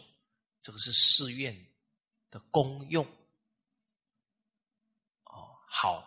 [0.62, 1.66] 这个是寺院
[2.30, 3.06] 的功用。
[5.26, 6.06] 哦，好。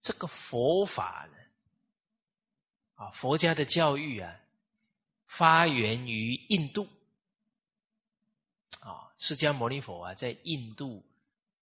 [0.00, 1.36] 这个佛法呢，
[2.94, 4.40] 啊，佛家的教育啊，
[5.26, 6.88] 发源于印度，
[8.80, 11.04] 啊，释迦牟尼佛啊，在印度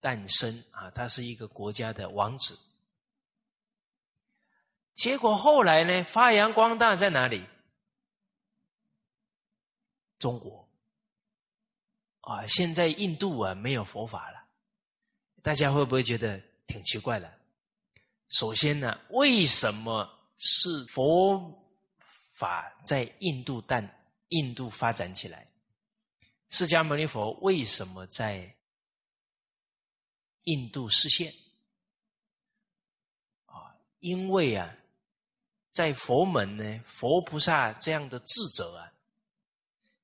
[0.01, 2.59] 诞生啊，他是一个国家的王子。
[4.95, 7.47] 结果后来呢，发扬光大在哪里？
[10.19, 10.67] 中国，
[12.23, 14.47] 啊，现在印度啊没有佛法了，
[15.43, 17.31] 大家会不会觉得挺奇怪的？
[18.29, 21.63] 首先呢，为什么是佛
[22.33, 23.87] 法在印度诞、
[24.29, 25.47] 印度发展起来？
[26.49, 28.56] 释迦牟尼佛为什么在
[30.47, 31.33] 印度实现？
[33.45, 34.75] 啊，因为啊，
[35.71, 38.93] 在佛门呢，佛菩萨这样的智者啊，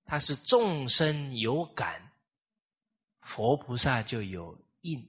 [0.05, 2.12] 他是众生有感，
[3.23, 5.09] 佛菩萨就有应。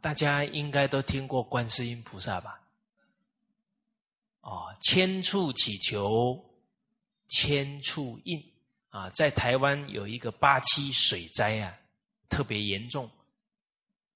[0.00, 2.60] 大家应该都听过观世音菩萨吧？
[4.40, 6.44] 哦，千处祈求
[7.26, 8.52] 千处应
[8.90, 9.10] 啊！
[9.10, 11.76] 在台湾有一个八七水灾啊，
[12.28, 13.10] 特别严重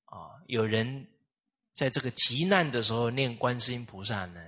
[0.05, 0.43] 啊！
[0.47, 1.07] 有人
[1.74, 4.45] 在这个急难的时候念观世音菩萨呢，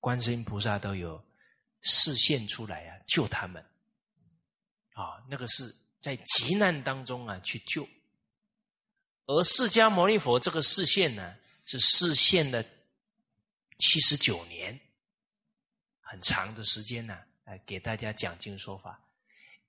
[0.00, 1.22] 观世音菩萨都有
[1.80, 3.64] 示现出来啊，救他们
[4.94, 5.22] 啊！
[5.30, 7.88] 那个是在急难当中啊去救。
[9.26, 11.36] 而释迦牟尼佛这个视线呢，
[11.66, 12.62] 是视线了
[13.78, 14.78] 七十九年，
[16.00, 19.00] 很长的时间呢，来给大家讲经说法。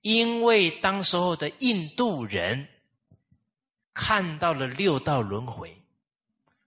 [0.00, 2.68] 因为当时候的印度人
[3.94, 5.80] 看到了六道轮回，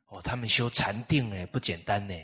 [0.08, 2.16] 哦，他们修禅定呢不简单呢，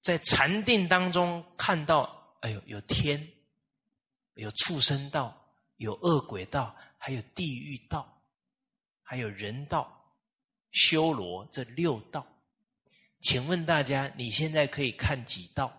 [0.00, 3.30] 在禅定当中看到，哎呦，有天，
[4.34, 8.08] 有畜生道，有恶鬼道，还有地狱道。
[9.04, 10.16] 还有人道、
[10.70, 12.26] 修罗这六道，
[13.20, 15.70] 请问大家，你现在可以看几道？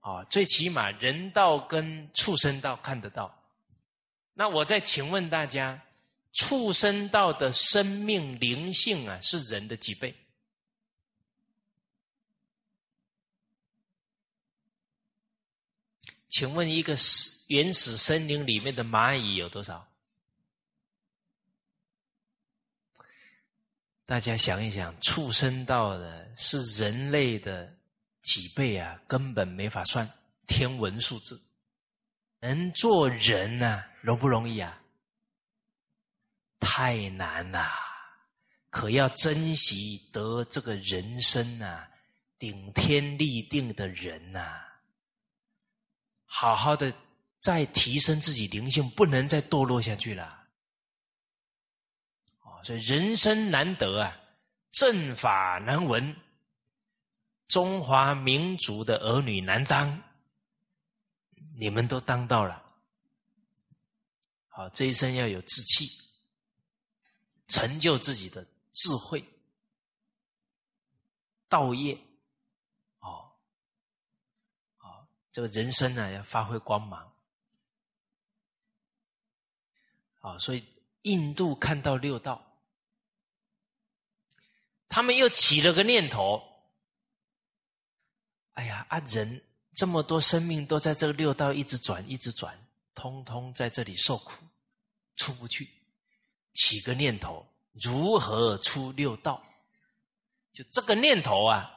[0.00, 3.37] 啊，最起码人道跟畜生道看得到。
[4.40, 5.82] 那我再请问大家，
[6.32, 10.14] 畜生道的生命灵性啊，是人的几倍？
[16.28, 16.96] 请问一个
[17.48, 19.88] 原始森林里面的蚂蚁有多少？
[24.06, 27.76] 大家想一想，畜生道的是人类的
[28.22, 29.02] 几倍啊？
[29.08, 30.08] 根本没法算，
[30.46, 31.42] 天文数字。
[32.38, 34.80] 能做人呢，容不容易啊？
[36.60, 37.66] 太难了！
[38.70, 41.88] 可要珍惜得这个人生啊，
[42.38, 44.60] 顶天立地的人呐！
[46.24, 46.92] 好好的
[47.40, 50.46] 再提升自己灵性，不能再堕落下去了。
[52.42, 54.20] 哦，所以人生难得啊，
[54.72, 56.14] 正法难闻，
[57.46, 60.02] 中华民族的儿女难当，
[61.56, 62.67] 你们都当到了。
[64.58, 65.88] 啊，这一生要有志气，
[67.46, 69.24] 成就自己的智慧、
[71.48, 71.96] 道业。
[72.98, 73.30] 哦，
[74.78, 77.12] 啊，这个人生呢要发挥光芒。
[80.18, 80.66] 啊，所以
[81.02, 82.44] 印度看到六道，
[84.88, 86.42] 他们又起了个念头：
[88.54, 89.40] 哎呀，啊，人
[89.72, 92.66] 这么多生命都在这个六道一直转，一直转，
[92.96, 94.44] 通通在这里受苦，
[95.18, 95.68] 出不去。
[96.54, 99.44] 起个念头，如何出六道？
[100.54, 101.70] 就这个念头啊，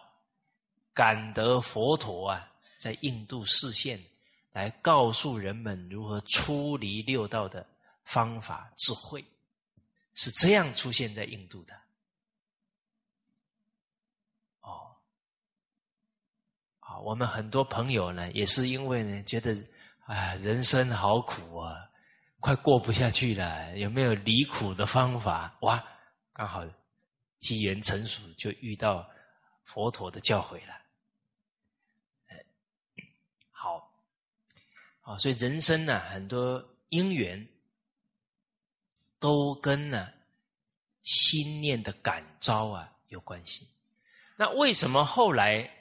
[0.93, 2.49] 感得佛陀啊，
[2.79, 4.01] 在印度示现，
[4.53, 7.67] 来告诉人们如何出离六道的。
[8.03, 9.23] 方法智慧
[10.15, 11.73] 是这样出现在印度的
[14.59, 14.95] 哦，
[16.79, 19.55] 啊，我们很多朋友呢，也是因为呢，觉得
[20.05, 21.90] 啊，人生好苦啊，
[22.41, 25.57] 快过不下去了，有没有离苦的方法？
[25.61, 25.81] 哇，
[26.33, 26.65] 刚好
[27.39, 29.09] 机缘成熟，就遇到
[29.63, 30.73] 佛陀的教诲了。
[33.51, 33.89] 好，
[34.99, 37.47] 好，所以人生呢，很多因缘。
[39.19, 40.11] 都跟呢
[41.03, 43.67] 心念的感召啊有关系。
[44.35, 45.71] 那为什么后来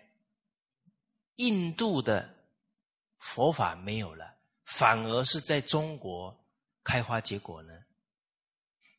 [1.36, 2.36] 印度的
[3.16, 6.38] 佛法没有了，反而是在中国
[6.82, 7.72] 开花结果呢？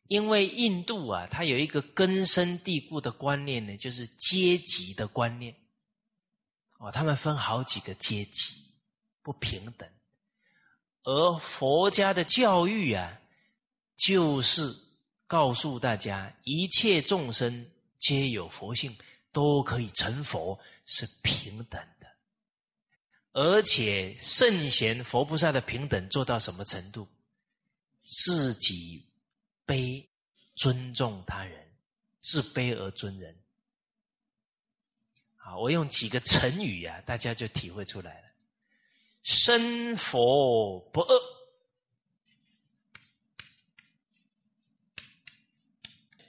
[0.07, 5.55] 因为印度啊，它有一个根深蒂固的观念呢，就是阶级的观念。
[6.79, 8.55] 哦，他们分好几个阶级，
[9.21, 9.89] 不平等。
[11.03, 13.17] 而佛家的教育啊。
[13.97, 14.75] 就是
[15.27, 18.97] 告诉大家，一切众生皆有佛性，
[19.31, 22.07] 都可以成佛，是平等的。
[23.33, 27.07] 而且圣贤佛菩萨的平等做到什么程度？
[28.03, 29.07] 自己
[29.65, 30.07] 卑，
[30.55, 31.59] 尊重他人；
[32.21, 33.37] 自卑而尊人。
[35.35, 38.27] 好，我用几个成语啊，大家就体会出来了：
[39.23, 41.21] 生佛不恶。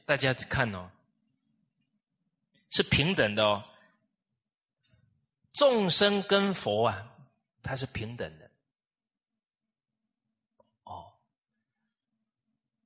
[0.04, 0.90] 大家看哦，
[2.70, 3.64] 是平等的哦。
[5.52, 7.16] 众生跟佛啊，
[7.62, 8.50] 它是平等的。
[10.84, 11.14] 哦，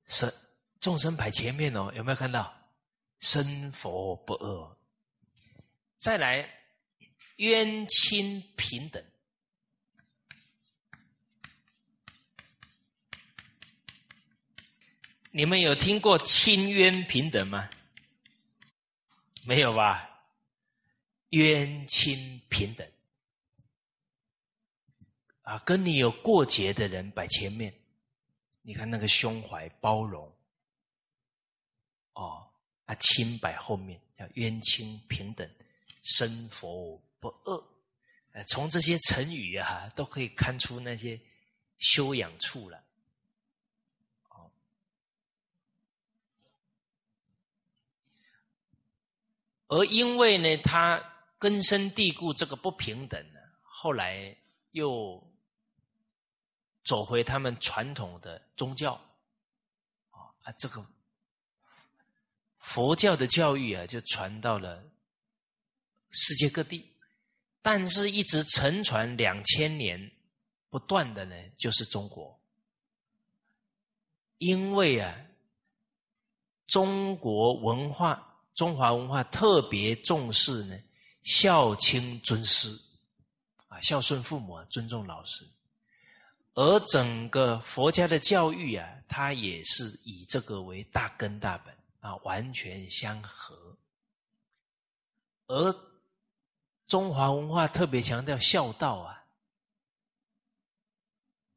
[0.07, 0.33] 是
[0.79, 2.53] 众生排前面哦，有没有看到？
[3.19, 4.77] 生佛不恶，
[5.97, 6.47] 再来
[7.37, 9.03] 冤亲平等。
[15.31, 17.69] 你们有听过亲冤平等吗？
[19.43, 20.23] 没有吧？
[21.29, 22.87] 冤亲平等
[25.41, 27.73] 啊，跟你有过节的人摆前面，
[28.67, 30.29] 你看那个胸怀包容
[32.15, 32.45] 哦，
[32.83, 35.49] 啊清白后面，叫冤亲平等，
[36.03, 37.65] 生佛不恶。
[38.33, 41.17] 呃从这些成语啊，都可以看出那些
[41.77, 42.83] 修养处了。
[49.69, 51.01] 而因为呢，他
[51.39, 54.35] 根深蒂固这个不平等呢，后来
[54.71, 55.25] 又
[56.87, 58.93] 走回他们传统的宗教，
[60.09, 60.83] 啊啊，这个
[62.57, 64.83] 佛教的教育啊，就传到了
[66.09, 66.91] 世界各地，
[67.61, 70.11] 但是一直沉传两千年
[70.69, 72.39] 不断的呢，就是中国，
[74.39, 75.15] 因为啊，
[76.65, 78.23] 中国文化。
[78.57, 80.75] 中华文化特别重视呢，
[81.21, 82.75] 孝亲尊师，
[83.67, 85.47] 啊，孝顺父母，尊重老师。
[86.57, 93.77] 而整个佛家的教育啊，它也是以这个为大根大本啊，完全相合。
[95.45, 95.71] 而
[96.87, 99.23] 中华文化特别强调孝道啊，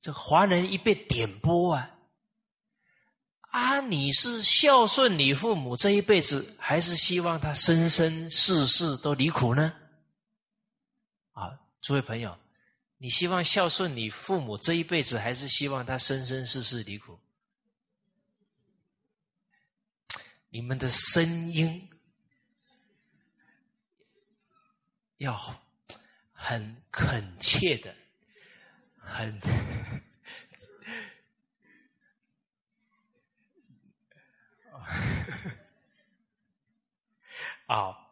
[0.03, 1.97] 这华人一被点拨啊。
[3.53, 9.75] 啊，你是孝顺你父母这一辈子，还是希望他生生世世都离苦呢？
[11.33, 12.39] 啊，诸位朋友，
[13.03, 17.19] 你希望孝顺你父母这一辈子，还是希望他生生世世离苦？
[20.51, 21.89] 你们的声音
[25.17, 25.35] 要
[26.35, 27.97] 很恳切的，
[28.99, 29.41] 很。
[37.67, 38.11] 啊，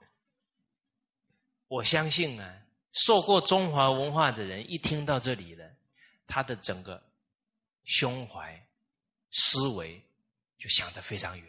[1.67, 2.63] 我相信啊，
[2.99, 5.71] 受过中华文化的人一听到这里了，
[6.27, 7.01] 他的整个
[7.85, 8.67] 胸怀、
[9.31, 10.03] 思维
[10.59, 11.49] 就想得非常远。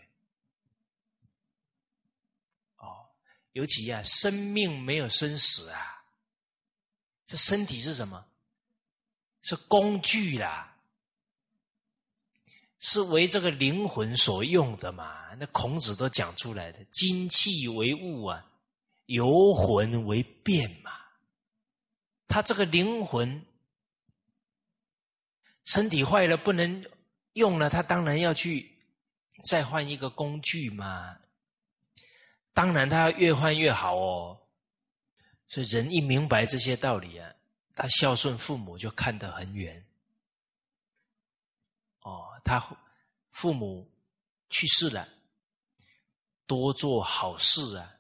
[2.78, 3.10] 哦，
[3.54, 6.04] 尤其啊，生命没有生死啊，
[7.26, 8.24] 这身体是什么？
[9.42, 10.78] 是工具啦，
[12.78, 15.34] 是为这个灵魂所用的嘛？
[15.40, 18.46] 那孔子都讲出来的，精气为物啊。
[19.06, 20.99] 由魂为变嘛，
[22.30, 23.46] 他这个灵魂
[25.66, 26.86] 身体坏了不能
[27.34, 28.74] 用了，他当然要去
[29.50, 31.20] 再换一个工具嘛。
[32.54, 34.40] 当然他要越换越好哦。
[35.48, 37.34] 所以人一明白这些道理啊，
[37.76, 39.86] 他孝顺父母就看得很远。
[42.02, 42.60] 哦，他
[43.32, 43.92] 父母
[44.50, 45.10] 去世了，
[46.46, 47.96] 多做好事啊。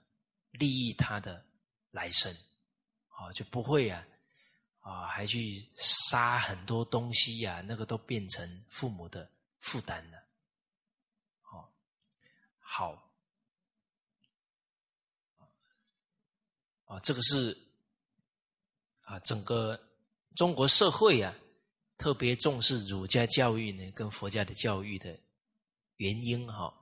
[0.51, 1.45] 利益他的
[1.91, 2.35] 来生，
[3.07, 4.05] 啊，就不会啊，
[4.79, 9.29] 啊，还去杀很多东西呀，那个都变成父母的
[9.59, 10.17] 负担了。
[11.51, 11.67] 哦，
[12.59, 13.11] 好，
[16.85, 17.57] 啊，这个是
[19.01, 19.79] 啊，整个
[20.35, 21.33] 中国社会啊，
[21.97, 25.19] 特别重视儒家教育呢，跟佛家的教育的
[25.95, 26.73] 原因哈。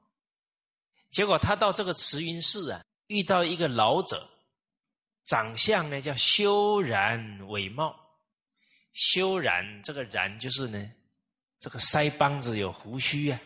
[1.10, 2.84] 结果他到这个慈云寺啊。
[3.08, 4.30] 遇到一个老者，
[5.28, 8.18] 长相呢叫修然伟貌，
[8.94, 10.92] 修然这个然就是呢，
[11.60, 13.40] 这个腮帮子有胡须啊，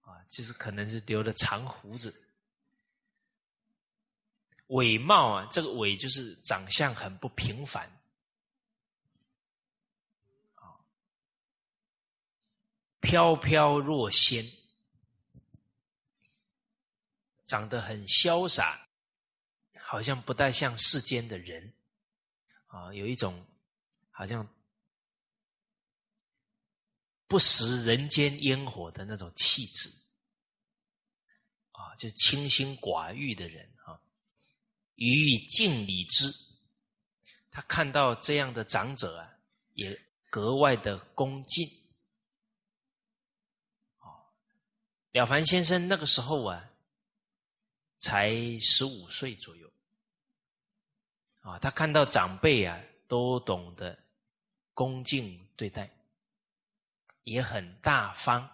[0.00, 2.14] 啊，就是可能是留了长胡子。
[4.68, 7.86] 伟貌啊，这个伟就是长相很不平凡，
[10.54, 10.80] 啊，
[13.00, 14.42] 飘飘若仙。
[17.44, 18.88] 长得很潇洒，
[19.92, 21.70] 好像不太像世间的人，
[22.68, 23.46] 啊，有一种
[24.10, 24.48] 好像
[27.26, 29.90] 不食人间烟火的那种气质，
[31.72, 34.00] 啊，就清心寡欲的人啊，
[34.94, 36.34] 予以敬礼之。
[37.50, 39.30] 他看到这样的长者啊，
[39.74, 39.94] 也
[40.30, 41.68] 格外的恭敬。
[43.98, 44.08] 啊，
[45.10, 46.70] 了凡先生那个时候啊。
[48.04, 49.61] 才十五岁左右，
[51.42, 53.98] 啊，他看到长辈啊都懂得
[54.72, 55.90] 恭敬对待，
[57.24, 58.48] 也很大方，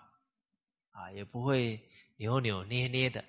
[0.90, 1.80] 啊，也不会
[2.16, 3.24] 扭扭捏捏的，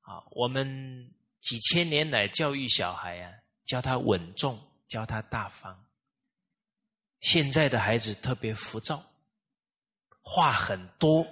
[0.00, 3.32] 啊，我们几千年来教育小孩啊，
[3.64, 5.84] 教他稳重，教他大方。
[7.20, 9.02] 现在的孩子特别浮躁，
[10.20, 11.26] 话很多，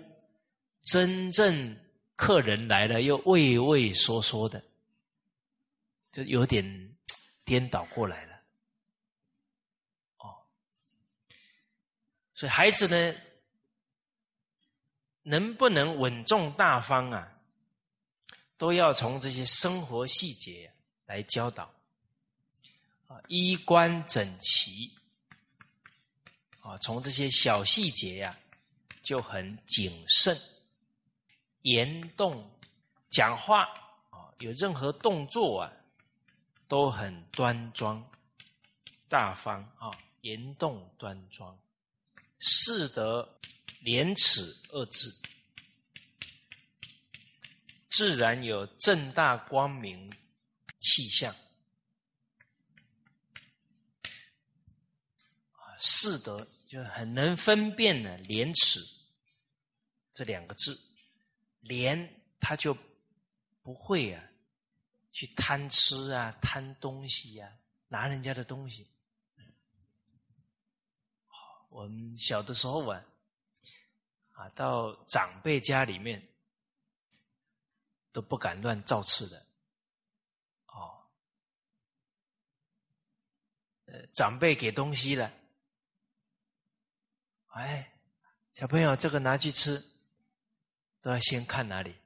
[0.83, 1.77] 真正。
[2.15, 4.63] 客人来了，又畏畏缩缩的，
[6.13, 6.92] 就有点
[7.53, 8.43] 颠倒过来了。
[10.17, 10.47] 哦，
[12.33, 13.21] 所以孩子呢，
[15.21, 17.31] 能不能稳重大方啊，
[18.57, 20.73] 都要从这些生活细节
[21.05, 21.65] 来教导。
[23.07, 24.91] 啊，衣冠整齐，
[26.61, 28.39] 啊，从这些小细节呀，
[29.03, 30.35] 就很谨慎。
[31.61, 32.51] 言动、
[33.11, 33.65] 讲话
[34.09, 35.71] 啊，有任何动作啊，
[36.73, 38.03] 都很端庄、
[39.07, 39.91] 大方啊。
[40.23, 41.61] 言动端庄，
[42.39, 43.39] 是得
[43.81, 44.41] 廉耻
[44.71, 45.15] 二字，
[47.91, 50.11] 自然有正大光明
[50.79, 51.35] 气象
[55.53, 55.77] 啊。
[55.79, 58.81] 是得就很能分辨呢，廉耻
[60.15, 60.81] 这两个字。
[61.61, 62.75] 廉他就
[63.61, 64.32] 不会啊，
[65.13, 67.57] 去贪吃啊，贪东西呀，
[67.89, 68.91] 拿人家的东西。
[71.69, 73.05] 我们小的时候啊，
[74.33, 76.27] 啊，到长辈家里面
[78.11, 79.47] 都不敢乱造次的。
[80.67, 81.07] 哦，
[83.85, 85.33] 呃，长辈给东西了，
[87.49, 87.93] 哎，
[88.53, 89.83] 小朋友，这个拿去吃。
[91.01, 91.97] 都要先看哪里？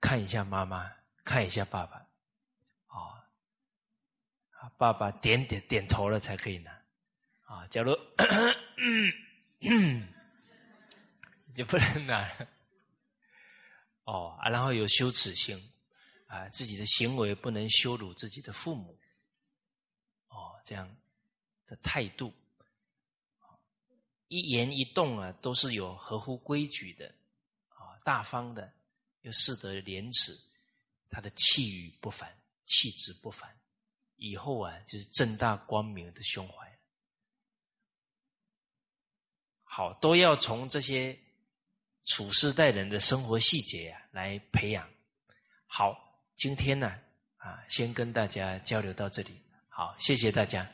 [0.00, 0.95] 看一下妈妈，
[1.26, 2.08] 看一下爸爸，
[2.86, 3.26] 啊，
[4.78, 6.70] 爸爸点点点头了才可以拿，
[7.42, 7.92] 啊，假如
[11.52, 12.30] 就不能拿，
[14.04, 15.60] 哦啊，然后有羞耻心，
[16.28, 18.96] 啊，自己的行为不能羞辱自己的父母，
[20.28, 20.96] 哦，这样
[21.66, 22.32] 的态度。
[24.28, 27.12] 一言一动啊，都是有合乎规矩的，
[27.68, 28.72] 啊，大方的，
[29.22, 30.38] 又适得廉耻，
[31.16, 32.30] 他的气宇不凡，
[32.66, 33.50] 气质不凡，
[34.16, 36.78] 以后啊就是正大光明的胸怀。
[39.62, 41.18] 好，都要从这些
[42.04, 44.86] 处事待人的生活细节啊来培养。
[45.66, 45.96] 好，
[46.34, 47.00] 今天呢
[47.38, 49.40] 啊，先跟大家交流到这里。
[49.70, 50.70] 好，谢谢大家。